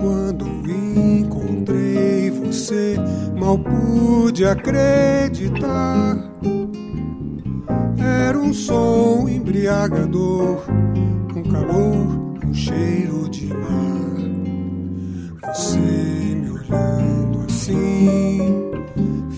Quando 0.00 0.46
encontrei 0.70 2.30
você, 2.30 2.94
mal 3.36 3.58
pude 3.58 4.46
acreditar. 4.46 6.16
Era 7.98 8.38
um 8.38 8.54
som 8.54 9.28
embriagador, 9.28 10.62
um 11.34 11.42
calor 11.42 12.52
cheiro 12.52 13.28
de 13.28 13.48
mar. 13.48 14.33
Você 15.48 15.78
me 15.78 16.50
olhando 16.50 17.44
assim 17.48 18.70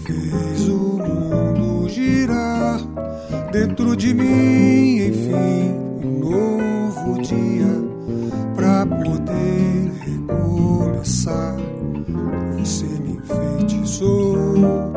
fez 0.04 0.68
o 0.68 0.98
mundo 0.98 1.88
girar 1.88 2.80
dentro 3.52 3.96
de 3.96 4.14
mim, 4.14 4.98
enfim, 5.06 5.74
um 6.04 6.18
novo 6.20 7.22
dia 7.22 7.66
pra 8.54 8.86
poder 8.86 9.92
recomeçar. 10.04 11.56
Você 12.58 12.84
me 12.84 13.18
enfeitiçou, 13.18 14.92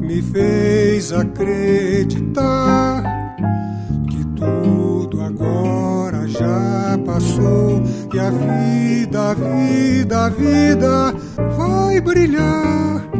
me 0.00 0.20
fez 0.22 1.12
acreditar 1.12 2.91
vida, 8.38 9.34
vida, 9.34 10.30
vida 10.30 11.14
vai 11.56 12.00
brilhar. 12.00 13.11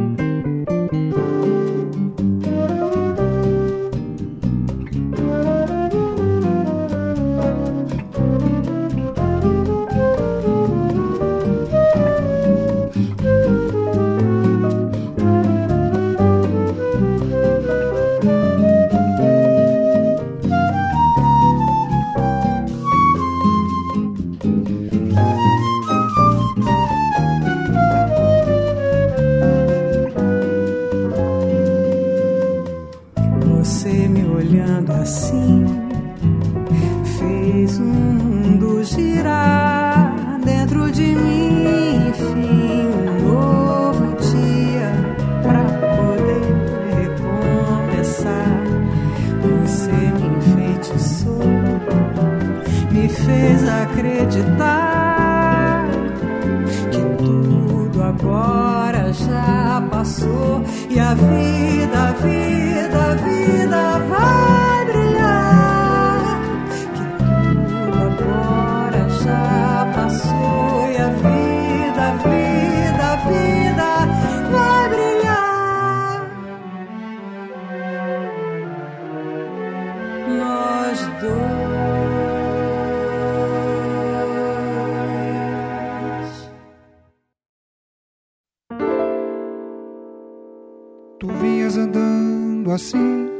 Tu 91.22 91.28
vinhas 91.28 91.78
andando 91.78 92.72
assim, 92.72 93.30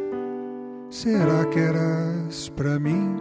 será 0.89 1.45
que 1.47 1.59
eras 1.59 2.49
pra 2.51 2.78
mim? 2.78 3.16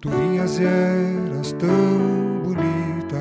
Tu 0.00 0.08
vinhas 0.08 0.58
e 0.58 0.64
eras 0.64 1.52
tão 1.52 2.40
bonita. 2.42 3.18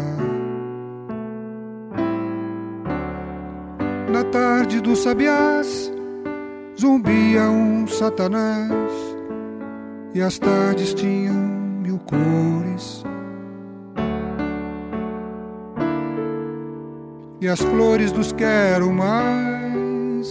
Na 4.09 4.23
tarde 4.31 4.79
dos 4.79 4.99
sabiás, 5.03 5.91
zumbia 6.79 7.41
um 7.51 7.85
satanás, 7.85 8.93
e 10.13 10.21
as 10.21 10.39
tardes 10.39 10.93
tinham 10.93 11.35
mil 11.35 11.99
cores. 11.99 13.03
E 17.41 17.47
as 17.49 17.59
flores 17.59 18.13
dos 18.13 18.31
quero 18.31 18.89
mais 18.93 19.66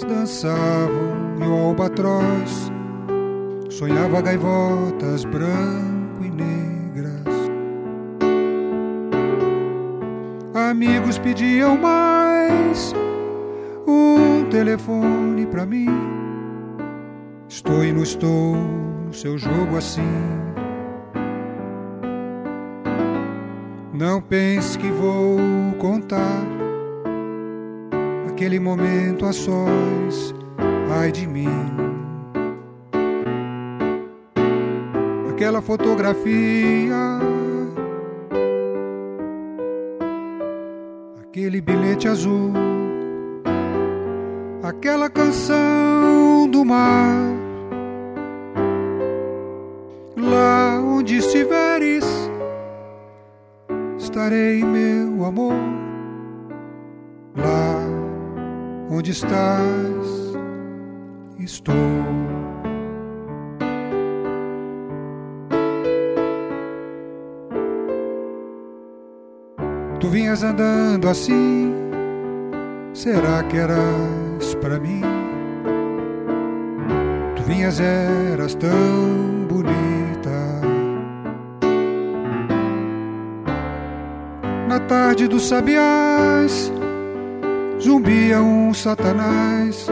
dançavam 0.04 1.36
e 1.40 1.46
o 1.46 1.52
albatroz 1.52 2.70
sonhava 3.70 4.20
gaivotas 4.20 5.24
branco 5.24 6.24
e 6.24 6.30
negras. 6.30 7.34
Amigos 10.54 11.18
pediam 11.18 11.76
mais 11.76 12.94
um 13.86 14.44
telefone 14.50 15.46
pra 15.46 15.66
mim. 15.66 15.88
Estou 17.48 17.84
e 17.84 17.92
não 17.92 18.02
estou 18.02 18.56
no 19.06 19.12
seu 19.12 19.38
jogo 19.38 19.76
assim. 19.76 20.02
Não 23.92 24.20
pense 24.20 24.78
que 24.78 24.90
vou 24.90 25.38
contar 25.78 26.55
aquele 28.36 28.60
momento 28.60 29.24
a 29.24 29.32
sós, 29.32 30.34
ai 31.00 31.10
de 31.10 31.26
mim. 31.26 31.48
Aquela 35.30 35.62
fotografia, 35.62 37.18
aquele 41.22 41.62
bilhete 41.62 42.08
azul, 42.08 42.52
aquela 44.62 45.08
canção 45.08 46.46
do 46.50 46.62
mar. 46.62 47.16
Lá 50.14 50.78
onde 50.78 51.16
estiveres, 51.16 52.04
estarei, 53.98 54.62
meu 54.62 55.24
amor. 55.24 55.75
Onde 58.96 59.10
estás, 59.10 60.36
estou. 61.38 61.74
Tu 70.00 70.08
vinhas 70.08 70.42
andando 70.42 71.08
assim, 71.08 71.74
será 72.94 73.42
que 73.44 73.58
eras 73.58 74.54
pra 74.62 74.78
mim? 74.80 75.02
Tu 77.36 77.42
vinhas, 77.42 77.78
eras 77.80 78.54
tão 78.54 79.46
bonita. 79.46 80.30
Na 84.68 84.80
tarde 84.80 85.28
dos 85.28 85.46
sabiás, 85.46 86.72
zumbia 87.80 88.40
um 88.40 88.72
satanás. 88.72 89.86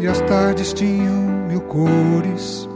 E 0.00 0.06
as 0.06 0.20
tardes 0.22 0.72
tinham 0.72 1.46
mil 1.48 1.60
cores. 1.62 2.68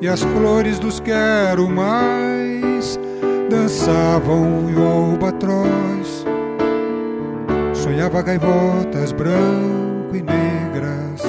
E 0.00 0.08
as 0.08 0.22
flores 0.22 0.78
dos 0.78 1.00
quero 1.00 1.68
mais 1.68 2.98
dançavam 3.50 4.70
e 4.70 4.74
o 4.74 4.82
albatroz. 4.82 6.24
Sonhava 7.74 8.22
gaivotas 8.22 9.12
branco 9.12 10.14
e 10.14 10.22
negras. 10.22 11.22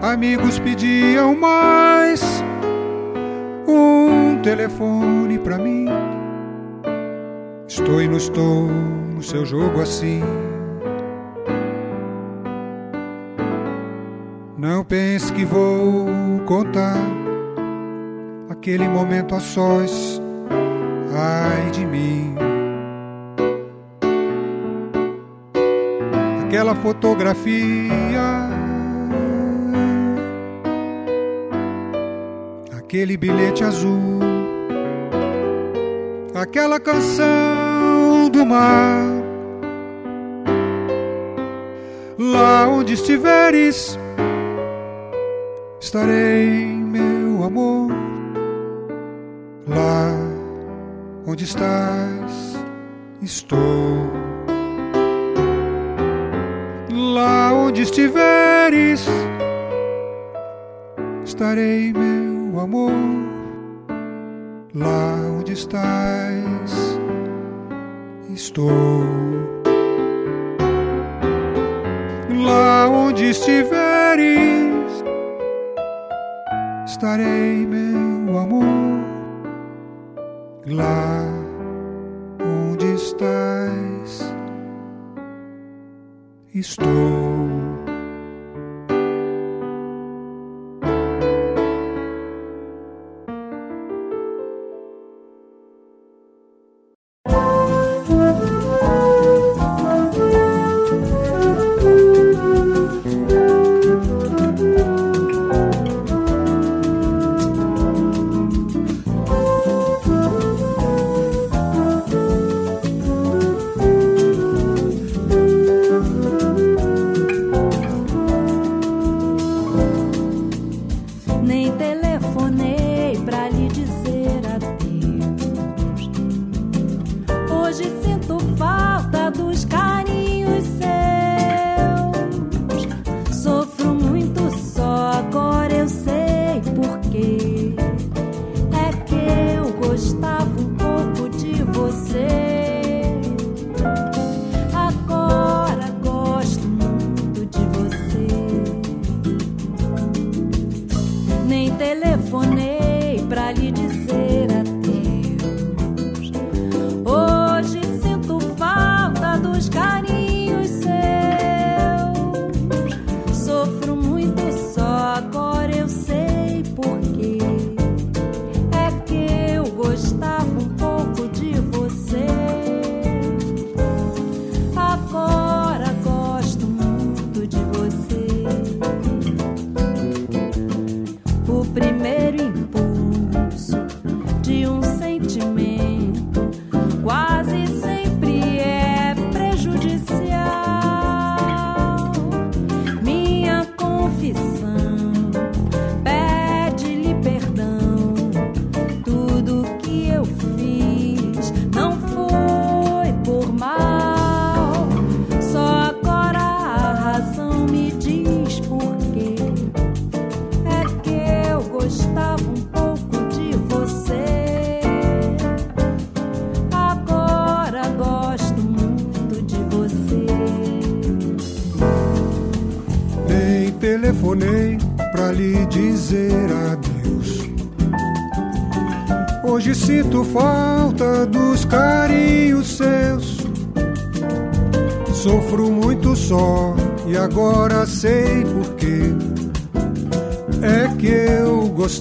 Amigos 0.00 0.58
pediam 0.58 1.34
mais 1.34 2.42
telefone 4.42 5.38
pra 5.38 5.58
mim. 5.58 5.86
Estou 7.66 8.00
e 8.00 8.08
não 8.08 8.16
estou 8.16 8.66
no 9.14 9.22
seu 9.22 9.44
jogo 9.44 9.80
assim. 9.80 10.22
Não 14.56 14.84
pense 14.84 15.32
que 15.32 15.44
vou 15.44 16.06
contar 16.46 16.96
aquele 18.48 18.88
momento 18.88 19.34
a 19.34 19.40
sós, 19.40 20.20
ai 21.12 21.70
de 21.70 21.84
mim. 21.86 22.34
Aquela 26.44 26.74
fotografia 26.74 28.48
aquele 32.88 33.18
bilhete 33.18 33.62
azul, 33.62 34.17
aquela 36.38 36.78
canção 36.78 38.28
do 38.30 38.46
mar. 38.46 39.02
Lá 42.18 42.68
onde 42.68 42.94
estiveres, 42.94 43.98
estarei, 45.80 46.66
meu 46.66 47.42
amor. 47.44 47.90
Lá 49.66 50.12
onde 51.26 51.44
estás, 51.44 52.58
estou. 53.20 54.08
Lá 56.90 57.52
onde 57.52 57.82
estiveres, 57.82 59.06
estarei, 61.24 61.92
meu 61.92 62.60
amor. 62.60 62.92
Lá 64.74 65.16
onde 65.48 65.52
estás, 65.52 67.00
estou. 68.28 69.00
Lá 72.44 72.86
onde 72.88 73.30
estiveres, 73.30 75.04
estarei, 76.84 77.66
meu 77.66 78.38
amor. 78.38 79.00
Lá 80.66 81.24
onde 82.44 82.94
estás, 82.94 84.34
estou. 86.54 87.57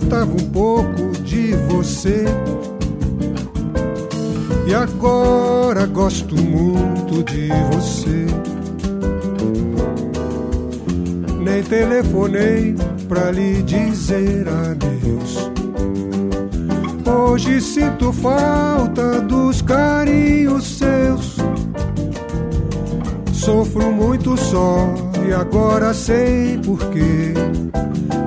Gostava 0.08 0.32
um 0.32 0.50
pouco 0.52 1.12
de 1.22 1.54
você. 1.68 2.24
E 4.66 4.74
agora 4.74 5.86
gosto 5.86 6.34
muito 6.36 7.24
de 7.24 7.50
você. 7.72 8.26
Nem 11.44 11.62
telefonei 11.64 12.76
pra 13.10 13.32
lhe 13.32 13.62
dizer 13.64 14.48
adeus. 14.48 15.52
Hoje 17.06 17.60
sinto 17.62 18.14
falta 18.14 18.87
só 24.58 24.88
e 25.28 25.34
agora 25.34 25.94
sei 25.94 26.60
porquê. 26.66 27.34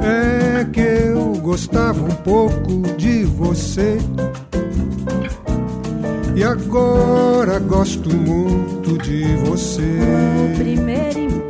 É 0.02 0.64
que 0.72 0.80
eu 0.80 1.32
gostava 1.42 2.00
um 2.00 2.14
pouco 2.22 2.82
de 2.96 3.24
você. 3.24 3.98
E 6.36 6.44
agora 6.44 7.58
gosto 7.58 8.14
muito 8.14 8.96
de 8.98 9.24
você. 9.44 9.98
O 10.52 10.56
primeiro 10.56 11.49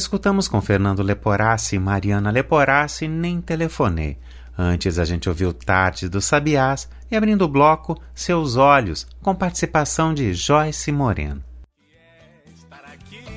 Escutamos 0.00 0.48
com 0.48 0.62
Fernando 0.62 1.02
Leporassi 1.02 1.76
e 1.76 1.78
Mariana 1.78 2.30
Leporassi 2.30 3.06
Nem 3.06 3.38
Telefonei. 3.38 4.16
Antes 4.56 4.98
a 4.98 5.04
gente 5.04 5.28
ouviu 5.28 5.52
Tarde 5.52 6.08
dos 6.08 6.24
Sabiás 6.24 6.88
e 7.10 7.16
abrindo 7.16 7.42
o 7.42 7.48
bloco 7.48 8.00
Seus 8.14 8.56
Olhos, 8.56 9.06
com 9.20 9.34
participação 9.34 10.14
de 10.14 10.32
Joyce 10.32 10.90
Moreno. 10.90 11.44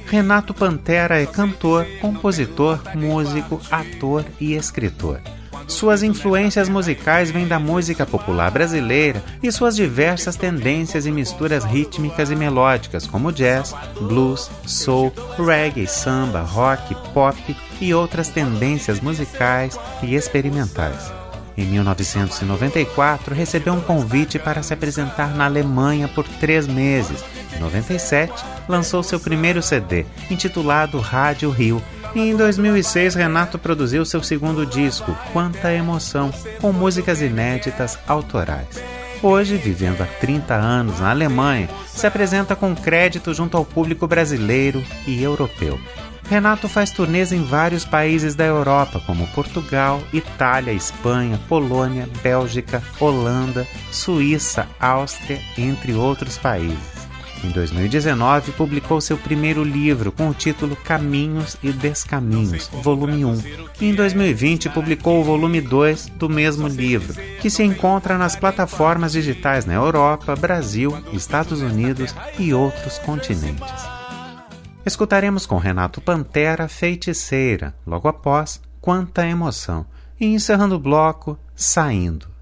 Renato 0.06 0.54
Pantera 0.54 1.22
é 1.22 1.26
cantor, 1.26 1.86
compositor, 2.00 2.80
músico, 2.96 3.60
ator 3.70 4.24
e 4.40 4.54
escritor. 4.54 5.20
Suas 5.68 6.04
influências 6.04 6.70
musicais 6.70 7.32
vêm 7.32 7.48
da 7.48 7.60
música 7.60 8.06
popular 8.06 8.52
brasileira 8.52 9.24
e 9.42 9.52
suas 9.52 9.76
diversas 9.76 10.36
tendências 10.36 11.06
e 11.06 11.12
misturas 11.12 11.64
rítmicas 11.64 12.30
e 12.30 12.36
melódicas, 12.36 13.08
como 13.08 13.32
jazz, 13.32 13.74
blues, 14.00 14.50
soul, 14.66 15.12
reggae, 15.38 15.88
samba, 15.88 16.42
rock, 16.42 16.96
pop 17.14 17.56
e 17.80 17.94
outras 17.94 18.30
tendências 18.30 19.00
musicais 19.00 19.80
e 20.02 20.16
experimentais. 20.16 21.12
Em 21.56 21.66
1994, 21.66 23.36
recebeu 23.36 23.74
um 23.74 23.82
convite 23.82 24.40
para 24.40 24.64
se 24.64 24.74
apresentar 24.74 25.36
na 25.36 25.46
Alemanha 25.46 26.08
por 26.08 26.28
três 26.28 26.66
meses. 26.66 27.24
Em 27.56 27.60
97, 27.60 28.34
lançou 28.68 29.04
seu 29.04 29.20
primeiro 29.20 29.62
CD, 29.62 30.06
intitulado 30.32 31.00
Rádio 31.00 31.52
Rio, 31.52 31.82
em 32.20 32.36
2006, 32.36 33.16
Renato 33.16 33.58
produziu 33.58 34.06
seu 34.06 34.22
segundo 34.22 34.66
disco, 34.66 35.18
Quanta 35.32 35.74
Emoção, 35.74 36.32
com 36.62 36.72
músicas 36.72 37.22
inéditas 37.22 37.98
autorais. 38.08 38.84
Hoje, 39.22 39.56
vivendo 39.56 40.02
há 40.02 40.06
30 40.06 40.54
anos 40.54 41.00
na 41.00 41.10
Alemanha, 41.10 41.70
se 41.88 42.06
apresenta 42.06 42.56
com 42.56 42.76
crédito 42.76 43.34
junto 43.34 43.58
ao 43.58 43.66
público 43.66 44.06
brasileiro 44.06 44.84
e 45.08 45.24
europeu. 45.24 45.80
Renato 46.30 46.70
faz 46.70 46.92
turnês 46.92 47.32
em 47.32 47.44
vários 47.44 47.86
países 47.86 48.36
da 48.36 48.46
Europa, 48.46 49.02
como 49.06 49.28
Portugal, 49.28 50.02
Itália, 50.12 50.72
Espanha, 50.72 51.40
Polônia, 51.48 52.08
Bélgica, 52.22 52.82
Holanda, 53.00 53.68
Suíça, 53.92 54.68
Áustria, 54.80 55.40
entre 55.58 55.94
outros 55.94 56.38
países. 56.38 56.93
Em 57.44 57.50
2019, 57.50 58.54
publicou 58.54 59.02
seu 59.02 59.18
primeiro 59.18 59.64
livro 59.64 60.14
com 60.14 60.30
o 60.30 60.34
título 60.34 60.78
Caminhos 60.78 61.58
e 61.62 61.74
Descaminhos, 61.74 62.70
volume 62.82 63.26
1. 63.26 63.44
E 63.82 63.90
em 63.90 63.94
2020, 63.94 64.70
publicou 64.70 65.20
o 65.20 65.24
volume 65.26 65.60
2 65.60 66.08
do 66.16 66.30
mesmo 66.30 66.70
livro, 66.70 67.14
que 67.42 67.50
se 67.50 67.62
encontra 67.62 68.18
nas 68.18 68.38
plataformas 68.38 69.12
digitais 69.12 69.66
na 69.66 69.74
Europa, 69.74 70.36
Brasil, 70.38 70.98
Estados 71.12 71.62
Unidos 71.62 72.16
e 72.40 72.54
outros 72.54 72.98
continentes. 73.00 73.94
Escutaremos 74.86 75.46
com 75.46 75.58
Renato 75.58 76.00
Pantera 76.00 76.70
Feiticeira, 76.70 77.76
logo 77.86 78.08
após 78.08 78.62
Quanta 78.80 79.28
Emoção, 79.28 79.86
e 80.20 80.26
encerrando 80.28 80.76
o 80.76 80.80
bloco, 80.80 81.38
Saindo. 81.54 82.33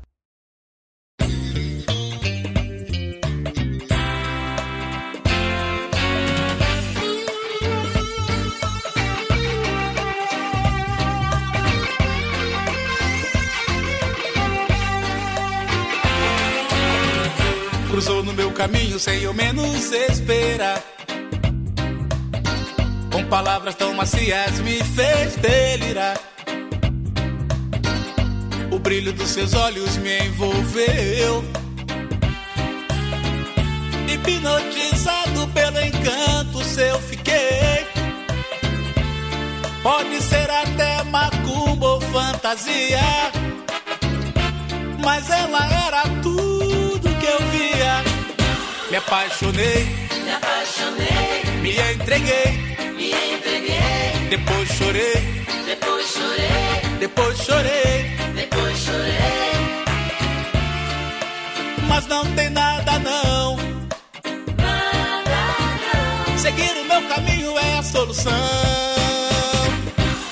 No 18.32 18.38
meu 18.38 18.52
caminho 18.52 18.98
sem 18.98 19.22
eu 19.24 19.34
menos 19.34 19.92
esperar. 19.92 20.82
Com 23.12 23.26
palavras 23.26 23.76
tão 23.76 23.94
macias 23.94 24.60
me 24.60 24.82
fez 24.84 25.36
delirar. 25.36 26.18
O 28.72 28.80
brilho 28.80 29.12
dos 29.12 29.30
seus 29.30 29.54
olhos 29.54 29.98
me 29.98 30.28
envolveu. 30.28 31.44
Hipnotizado 34.08 35.48
pelo 35.50 35.82
encanto 35.82 36.64
seu 36.64 37.00
fiquei. 37.02 37.86
Pode 39.84 40.22
ser 40.22 40.50
até 40.50 41.04
macumba 41.04 41.88
ou 41.88 42.02
fantasia. 42.02 43.00
Mas 45.04 45.30
ela 45.30 45.66
era 45.88 46.04
via. 46.22 46.41
Me 48.92 48.98
apaixonei, 48.98 49.86
Me 50.26 50.32
apaixonei, 50.34 51.44
me 51.62 51.72
entreguei. 51.94 52.52
me 52.98 53.12
entreguei, 53.12 54.30
Depois 54.30 54.68
chorei, 54.70 55.14
depois 55.66 56.08
chorei, 56.08 56.98
depois 57.00 57.38
chorei. 57.38 58.12
depois 58.36 58.78
chorei. 58.78 59.52
Mas 61.88 62.06
não 62.08 62.26
tem 62.36 62.50
nada 62.50 63.00
não. 63.00 63.56
Nada 64.58 65.36
não, 66.28 66.38
Seguir 66.38 66.76
o 66.82 66.86
meu 66.86 67.02
caminho 67.08 67.58
é 67.58 67.78
a 67.80 67.84
solução. 67.84 68.34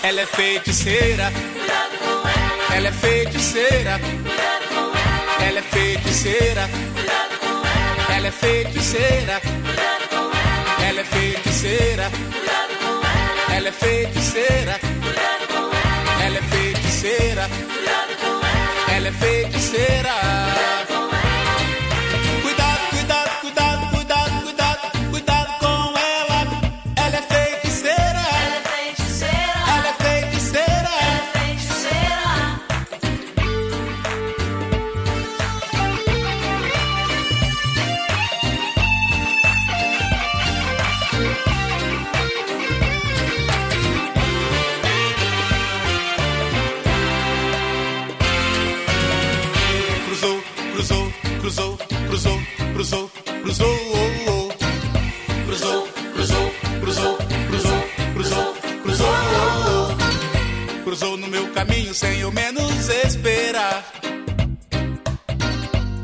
Ela 0.03 0.21
é 0.21 0.25
feiticeira, 0.25 1.31
cuidado 1.53 1.97
com 1.99 2.27
ela, 2.27 2.75
ela 2.75 2.87
é 2.87 2.91
feiticeira, 2.91 3.99
cuidado 3.99 4.67
com 4.69 4.97
ela, 4.97 5.47
ela 5.47 5.59
é 5.59 5.61
feiticeira. 5.61 6.69
Cuidado 6.93 7.28
é 8.29 8.31
feiticeira. 8.31 9.41
cuidado 9.41 10.05
com 10.09 10.25
ela, 10.37 10.87
Ela 10.87 11.01
é 11.01 11.03
feiticeira. 11.03 12.11
cuidado 12.11 12.73
com 12.83 12.95
ela, 13.07 13.55
Ela 13.55 13.67
é 13.69 13.71
feiticeira. 13.71 14.79
cuidado 15.03 15.47
com 15.53 15.65
ela, 15.77 16.23
Ela 16.25 16.37
é 16.37 16.41
feiticeira. 16.41 17.49
cuidado 17.49 18.13
com 18.21 18.35
ela, 18.47 18.95
Ela 18.95 19.07
é 19.07 19.11
feiticeira. 19.11 20.13
com 20.87 20.93
ela. 20.93 21.18
Caminho 61.89 61.93
sem 61.93 62.19
eu 62.19 62.31
menos 62.31 62.89
esperar. 63.05 63.83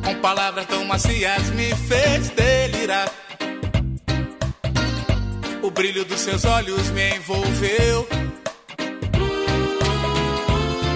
Com 0.04 0.16
palavras 0.22 0.66
tão 0.66 0.84
macias 0.86 1.50
me 1.52 1.74
fez 1.76 2.30
delirar. 2.30 3.12
O 5.62 5.72
brilho 5.72 6.06
dos 6.06 6.20
seus 6.20 6.46
olhos 6.46 6.90
me 6.92 7.16
envolveu. 7.16 8.08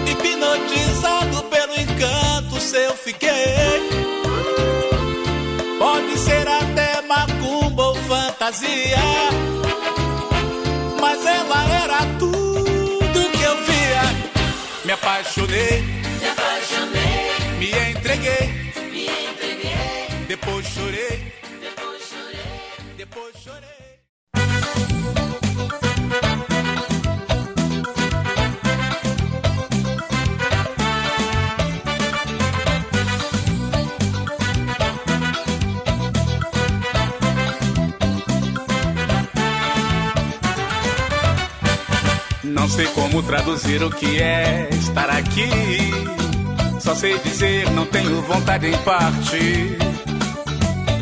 Hipnotizado 0.07 1.43
pelo 1.43 1.79
encanto 1.79 2.59
seu 2.59 2.95
fiquei. 2.97 3.89
Pode 5.77 6.17
ser 6.17 6.47
até 6.47 7.01
macumba 7.01 7.83
ou 7.83 7.95
fantasia, 7.95 8.97
mas 10.99 11.25
ela 11.25 11.63
era 11.83 12.05
via. 12.19 12.58
Me 14.89 14.93
apaixonei, 14.93 15.83
Me 16.19 16.29
apaixonei, 16.29 17.59
me 17.59 17.91
entreguei, 17.91 18.47
me 18.91 19.05
entreguei, 19.05 20.25
depois 20.27 20.65
chorei, 20.65 21.31
Não 42.49 42.67
sei 42.67 42.87
como 42.87 43.21
traduzir 43.23 43.83
o 43.83 43.89
que 43.89 44.21
é 44.21 44.69
estar 44.71 45.09
aqui. 45.09 45.49
Só 46.79 46.95
sei 46.95 47.17
dizer, 47.19 47.69
não 47.71 47.85
tenho 47.85 48.21
vontade 48.21 48.67
em 48.67 48.77
partir. 48.79 49.77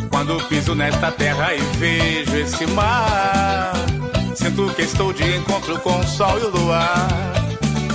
Quando 0.10 0.43
piso 0.48 0.76
nesta 0.76 1.12
terra 1.12 1.54
e 1.54 1.60
vejo 1.78 2.36
esse 2.38 2.66
mar, 2.68 3.74
sinto 4.36 4.74
que 4.74 4.82
estou 4.82 5.14
de 5.14 5.38
encontro 5.38 5.80
com 5.80 6.00
o 6.00 6.08
sol 6.08 6.38
e 6.39 6.43
o 6.43 6.50
luar. 6.50 7.08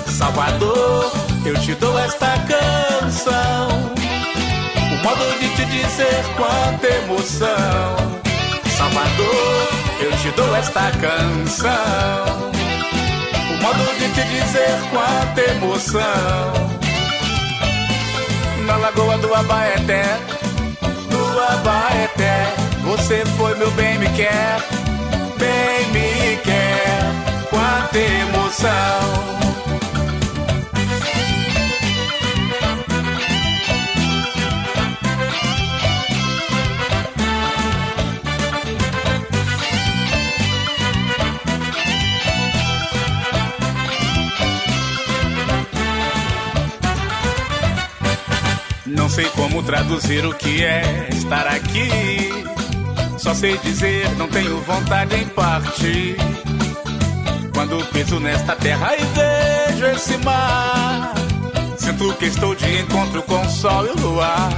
Salvador, 0.07 1.12
eu 1.44 1.55
te 1.61 1.74
dou 1.74 1.98
esta 1.98 2.32
canção. 2.38 3.68
O 4.92 5.03
modo 5.03 5.38
de 5.40 5.48
te 5.57 5.64
dizer 5.66 6.24
quanta 6.36 6.86
emoção. 6.86 7.96
Salvador, 8.76 9.68
eu 10.00 10.12
te 10.18 10.30
dou 10.36 10.57
esta 10.57 10.90
canção. 10.92 12.51
Modo 13.62 13.84
de 13.96 14.08
te 14.08 14.22
dizer 14.28 14.76
quanta 14.90 15.40
emoção. 15.52 16.52
Na 18.66 18.76
lagoa 18.76 19.16
do 19.18 19.32
Abaeté, 19.32 20.02
do 21.08 21.40
Abaeté, 21.40 22.52
você 22.82 23.24
foi 23.36 23.54
meu 23.56 23.70
bem 23.70 23.98
me 23.98 24.08
quer, 24.10 24.60
bem 25.38 25.86
me 25.92 26.36
quer, 26.38 27.48
quanta 27.50 27.98
emoção. 27.98 29.32
Sei 49.22 49.30
como 49.30 49.62
traduzir 49.62 50.26
o 50.26 50.34
que 50.34 50.64
é 50.64 51.08
estar 51.12 51.46
aqui. 51.46 51.88
Só 53.18 53.32
sei 53.32 53.56
dizer, 53.58 54.10
não 54.16 54.26
tenho 54.26 54.60
vontade 54.62 55.14
em 55.14 55.26
partir. 55.28 56.16
Quando 57.54 57.84
piso 57.92 58.18
nesta 58.18 58.56
terra 58.56 58.96
e 58.96 59.04
vejo 59.14 59.86
esse 59.86 60.16
mar, 60.18 61.14
sinto 61.78 62.12
que 62.14 62.26
estou 62.26 62.54
de 62.56 62.80
encontro 62.80 63.22
com 63.22 63.40
o 63.40 63.48
sol 63.48 63.86
e 63.86 63.90
o 63.90 64.00
luar. 64.00 64.50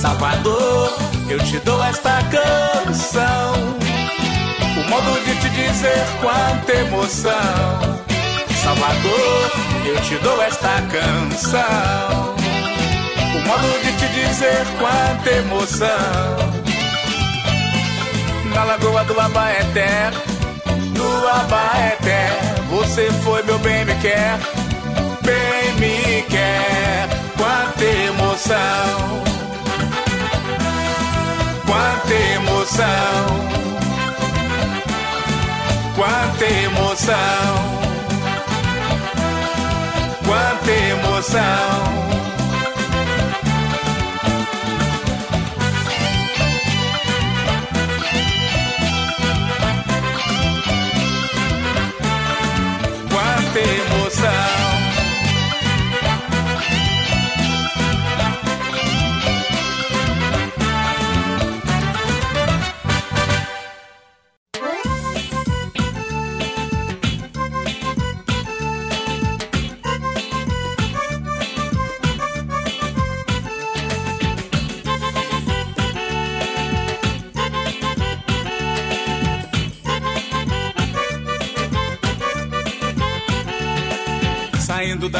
Salvador, 0.00 0.92
eu 1.28 1.38
te 1.38 1.58
dou 1.60 1.82
esta 1.84 2.18
canção. 2.24 3.54
O 4.78 4.90
modo 4.90 5.24
de 5.24 5.34
te 5.36 5.48
dizer 5.50 6.06
quanta 6.20 6.72
emoção. 6.72 8.00
Salvador, 8.64 9.50
eu 9.86 10.00
te 10.02 10.16
dou 10.16 10.42
esta 10.42 10.82
canção. 10.90 12.29
Modo 13.50 13.66
de 13.82 13.92
te 13.94 14.06
dizer 14.14 14.64
quanta 14.78 15.28
emoção. 15.28 15.96
Na 18.54 18.62
lagoa 18.62 19.02
do 19.02 19.18
Abaeté, 19.18 20.12
do 20.94 21.28
Abaeté, 21.28 22.28
você 22.68 23.10
foi 23.24 23.42
meu 23.42 23.58
bem 23.58 23.84
me 23.84 23.94
quer, 23.96 24.38
bem 25.22 25.72
me 25.80 26.22
quer, 26.28 27.08
quanta 27.36 27.84
emoção. 27.84 29.20
Quanta 31.66 32.14
emoção. 32.36 33.26
Quanta 35.96 36.44
emoção. 36.44 37.16
Quanta 40.24 40.70
emoção. 40.70 42.00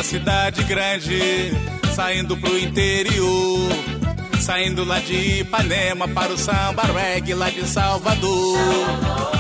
Da 0.00 0.04
cidade 0.04 0.62
grande, 0.64 1.52
saindo 1.94 2.34
pro 2.34 2.58
interior. 2.58 3.68
Saindo 4.40 4.82
lá 4.82 4.98
de 4.98 5.40
Ipanema 5.40 6.08
para 6.08 6.32
o 6.32 6.38
samba 6.38 6.84
reggae 6.84 7.34
lá 7.34 7.50
de 7.50 7.66
Salvador. 7.68 8.56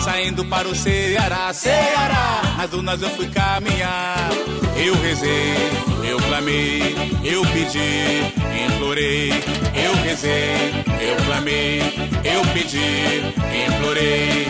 Saindo 0.04 0.44
para 0.44 0.68
o 0.68 0.74
Ceará, 0.74 1.50
Ceará. 1.54 2.42
Nas 2.58 2.68
dunas 2.68 3.00
eu 3.00 3.08
fui 3.10 3.26
caminhar. 3.28 4.28
Eu 4.76 4.94
rezei, 5.00 5.54
eu 6.06 6.18
clamei, 6.18 6.94
eu 7.24 7.42
pedi, 7.46 8.20
implorei, 8.66 9.30
eu 9.74 9.94
rezei, 10.02 10.84
eu 11.00 11.16
clamei, 11.24 11.80
eu 12.22 12.42
pedi, 12.52 13.34
implorei. 13.66 14.46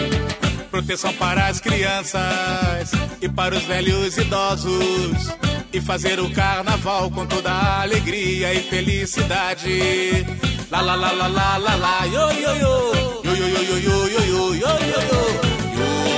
Proteção 0.73 1.13
para 1.13 1.47
as 1.47 1.61
crianças 1.61 2.91
e 3.23 3.29
para 3.29 3.55
os 3.55 3.63
velhos 3.63 4.19
idosos. 4.19 5.50
E 5.73 5.81
fazer 5.81 6.19
o 6.19 6.29
carnaval 6.31 7.11
com 7.11 7.25
toda 7.27 7.51
a 7.51 7.83
alegria 7.83 8.53
e 8.53 8.61
felicidade. 8.61 10.27
La 10.71 10.81
la 10.81 10.97
la 10.97 11.13
la 11.13 11.29
la 11.29 11.59
la 11.59 11.77
la, 11.77 12.07
yo 12.07 12.31
yo 12.33 12.55
yo, 12.57 12.93
yo 13.25 13.35
yo 13.37 13.49
yo 13.49 13.79
yo 13.79 13.79
yo 13.79 14.55
yo 14.55 14.55
yo 14.55 14.73
yo 14.85 15.11
yo 15.25 16.11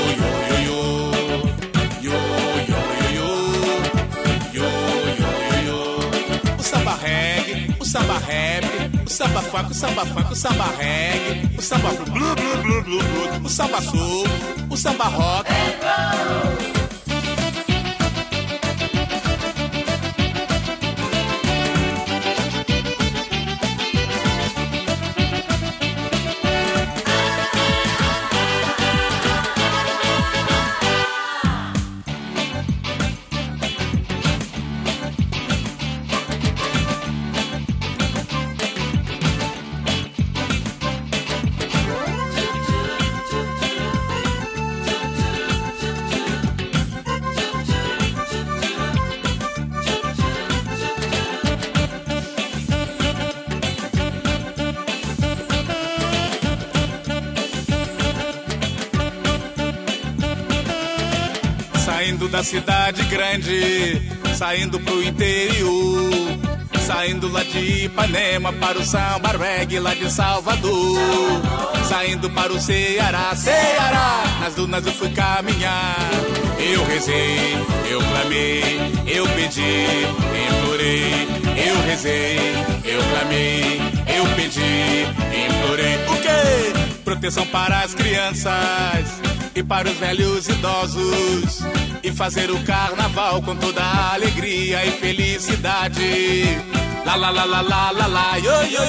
samba 6.62 6.96
reggae, 7.02 7.76
o 7.78 7.84
samba 7.84 8.14
rap, 8.26 8.64
o 9.06 9.10
samba 9.10 9.42
funk, 9.42 9.70
o 9.70 9.74
samba 9.74 10.04
funk, 10.06 10.30
o 10.30 10.34
samba 10.34 10.64
reggae, 10.78 11.48
o 11.58 11.62
samba 11.62 11.90
blu 11.90 12.34
blu 12.34 12.52
blu 12.62 12.82
blu 12.82 12.98
blu, 13.02 13.44
o 13.44 13.48
samba 13.48 13.80
soul, 13.82 14.26
o 14.70 14.76
samba 14.76 15.04
rock. 15.10 15.48
Saindo 15.52 16.81
da 62.42 62.44
cidade 62.44 63.04
grande, 63.04 64.02
saindo 64.34 64.80
pro 64.80 65.02
interior. 65.02 66.10
Saindo 66.84 67.28
lá 67.28 67.44
de 67.44 67.84
Ipanema 67.84 68.52
para 68.54 68.78
o 68.78 68.84
samba 68.84 69.30
reggae 69.38 69.78
lá 69.78 69.94
de 69.94 70.10
Salvador. 70.10 70.98
Saindo 71.88 72.28
para 72.30 72.52
o 72.52 72.60
Ceará, 72.60 73.32
Ceará, 73.36 74.24
nas 74.40 74.54
dunas 74.54 74.84
eu 74.84 74.92
fui 74.92 75.10
caminhar. 75.10 75.96
Eu 76.58 76.84
rezei, 76.86 77.56
eu 77.88 78.00
clamei, 78.00 78.62
eu 79.06 79.28
pedi, 79.28 79.86
implorei. 80.48 81.28
Eu 81.64 81.82
rezei, 81.86 82.38
eu 82.84 83.02
clamei, 83.04 83.80
eu 84.16 84.26
pedi, 84.34 85.06
implorei. 85.46 85.94
O 86.08 86.16
quê? 86.20 86.98
Proteção 87.04 87.46
para 87.46 87.80
as 87.80 87.94
crianças 87.94 88.52
e 89.54 89.62
para 89.62 89.88
os 89.88 89.96
velhos 89.96 90.48
idosos 90.48 91.62
e 92.02 92.10
fazer 92.12 92.50
o 92.50 92.62
carnaval 92.64 93.40
com 93.42 93.56
toda 93.56 93.82
a 93.82 94.14
alegria 94.14 94.84
e 94.84 94.90
felicidade. 94.92 96.60
La 97.04 97.16
la 97.16 97.30
la 97.30 97.44
la 97.44 97.62
la 97.62 97.92
la 97.92 98.06
la 98.06 98.36
yo 98.38 98.62
yo 98.64 98.84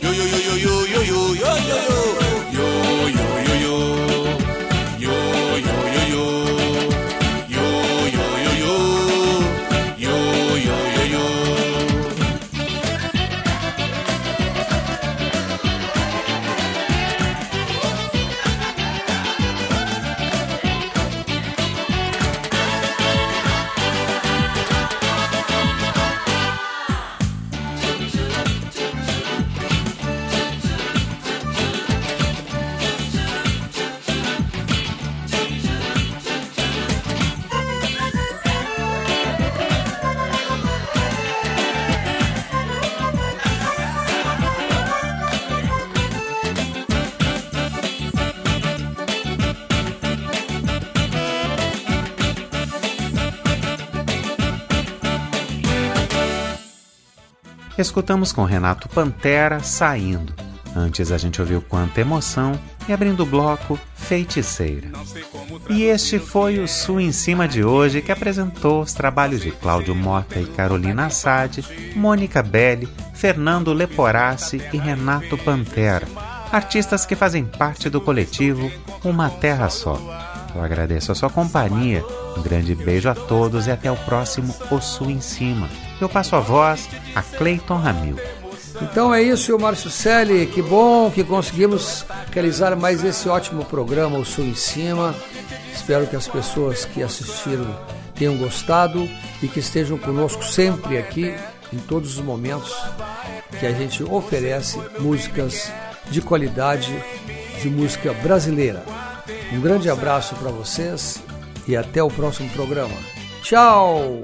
yo 0.00 0.12
yo 0.12 0.12
yo 0.12 0.26
yo 0.26 0.56
yo 0.56 0.86
yo 0.86 1.04
yo 1.04 1.34
yo 1.34 1.56
yo 1.58 1.76
yo 1.88 1.97
Escutamos 57.78 58.32
com 58.32 58.42
Renato 58.42 58.88
Pantera 58.88 59.60
saindo. 59.60 60.34
Antes 60.74 61.12
a 61.12 61.16
gente 61.16 61.40
ouviu 61.40 61.62
Quanta 61.62 62.00
Emoção 62.00 62.58
e 62.88 62.92
abrindo 62.92 63.22
o 63.22 63.26
bloco 63.26 63.78
Feiticeira. 63.94 64.88
E 65.70 65.84
este 65.84 66.18
foi 66.18 66.58
o 66.58 66.66
Sul 66.66 67.00
em 67.00 67.12
Cima 67.12 67.46
de 67.46 67.62
hoje 67.62 68.02
que 68.02 68.10
apresentou 68.10 68.82
os 68.82 68.92
trabalhos 68.92 69.42
de 69.42 69.52
Cláudio 69.52 69.94
Mota 69.94 70.40
e 70.40 70.46
Carolina 70.46 71.06
Assad, 71.06 71.58
Mônica 71.94 72.42
Belli, 72.42 72.88
Fernando 73.14 73.72
Leporassi 73.72 74.60
e 74.72 74.76
Renato 74.76 75.38
Pantera, 75.38 76.08
artistas 76.50 77.06
que 77.06 77.14
fazem 77.14 77.44
parte 77.44 77.88
do 77.88 78.00
coletivo 78.00 78.68
Uma 79.04 79.30
Terra 79.30 79.70
Só. 79.70 80.00
Eu 80.52 80.62
agradeço 80.64 81.12
a 81.12 81.14
sua 81.14 81.30
companhia, 81.30 82.04
um 82.36 82.42
grande 82.42 82.74
beijo 82.74 83.08
a 83.08 83.14
todos 83.14 83.68
e 83.68 83.70
até 83.70 83.88
o 83.88 83.96
próximo 83.96 84.52
O 84.68 84.80
Sul 84.80 85.10
em 85.10 85.20
Cima. 85.20 85.68
Eu 86.00 86.08
passo 86.08 86.36
a 86.36 86.40
voz 86.40 86.88
a 87.14 87.22
Cleiton 87.22 87.76
Ramil. 87.76 88.16
Então 88.80 89.12
é 89.12 89.22
isso, 89.22 89.58
Márcio 89.58 89.90
Selle. 89.90 90.46
Que 90.46 90.62
bom 90.62 91.10
que 91.10 91.24
conseguimos 91.24 92.04
realizar 92.32 92.76
mais 92.76 93.02
esse 93.02 93.28
ótimo 93.28 93.64
programa, 93.64 94.18
O 94.18 94.24
Sul 94.24 94.44
em 94.44 94.54
Cima. 94.54 95.14
Espero 95.74 96.06
que 96.06 96.16
as 96.16 96.28
pessoas 96.28 96.84
que 96.84 97.02
assistiram 97.02 97.76
tenham 98.14 98.36
gostado 98.36 99.08
e 99.42 99.48
que 99.48 99.60
estejam 99.60 99.96
conosco 99.96 100.44
sempre 100.44 100.98
aqui, 100.98 101.34
em 101.72 101.78
todos 101.78 102.18
os 102.18 102.24
momentos 102.24 102.74
que 103.58 103.66
a 103.66 103.72
gente 103.72 104.02
oferece 104.02 104.78
músicas 104.98 105.72
de 106.10 106.20
qualidade, 106.20 106.92
de 107.60 107.68
música 107.68 108.12
brasileira. 108.12 108.84
Um 109.52 109.60
grande 109.60 109.88
abraço 109.88 110.34
para 110.36 110.50
vocês 110.50 111.22
e 111.66 111.76
até 111.76 112.02
o 112.02 112.10
próximo 112.10 112.48
programa. 112.50 112.94
Tchau! 113.42 114.22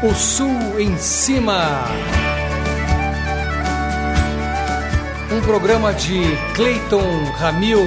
O 0.00 0.14
Sul 0.14 0.78
em 0.78 0.96
Cima. 0.96 1.84
Um 5.32 5.40
programa 5.40 5.92
de 5.92 6.22
Clayton 6.54 7.24
Ramil. 7.36 7.84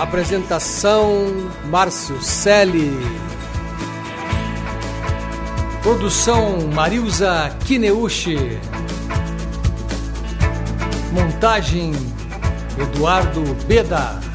Apresentação 0.00 1.50
Márcio 1.70 2.20
Selle. 2.20 2.90
Produção 5.84 6.66
Marilza 6.74 7.56
Kineuchi. 7.64 8.58
Montagem 11.12 11.92
Eduardo 12.76 13.42
Beda. 13.68 14.26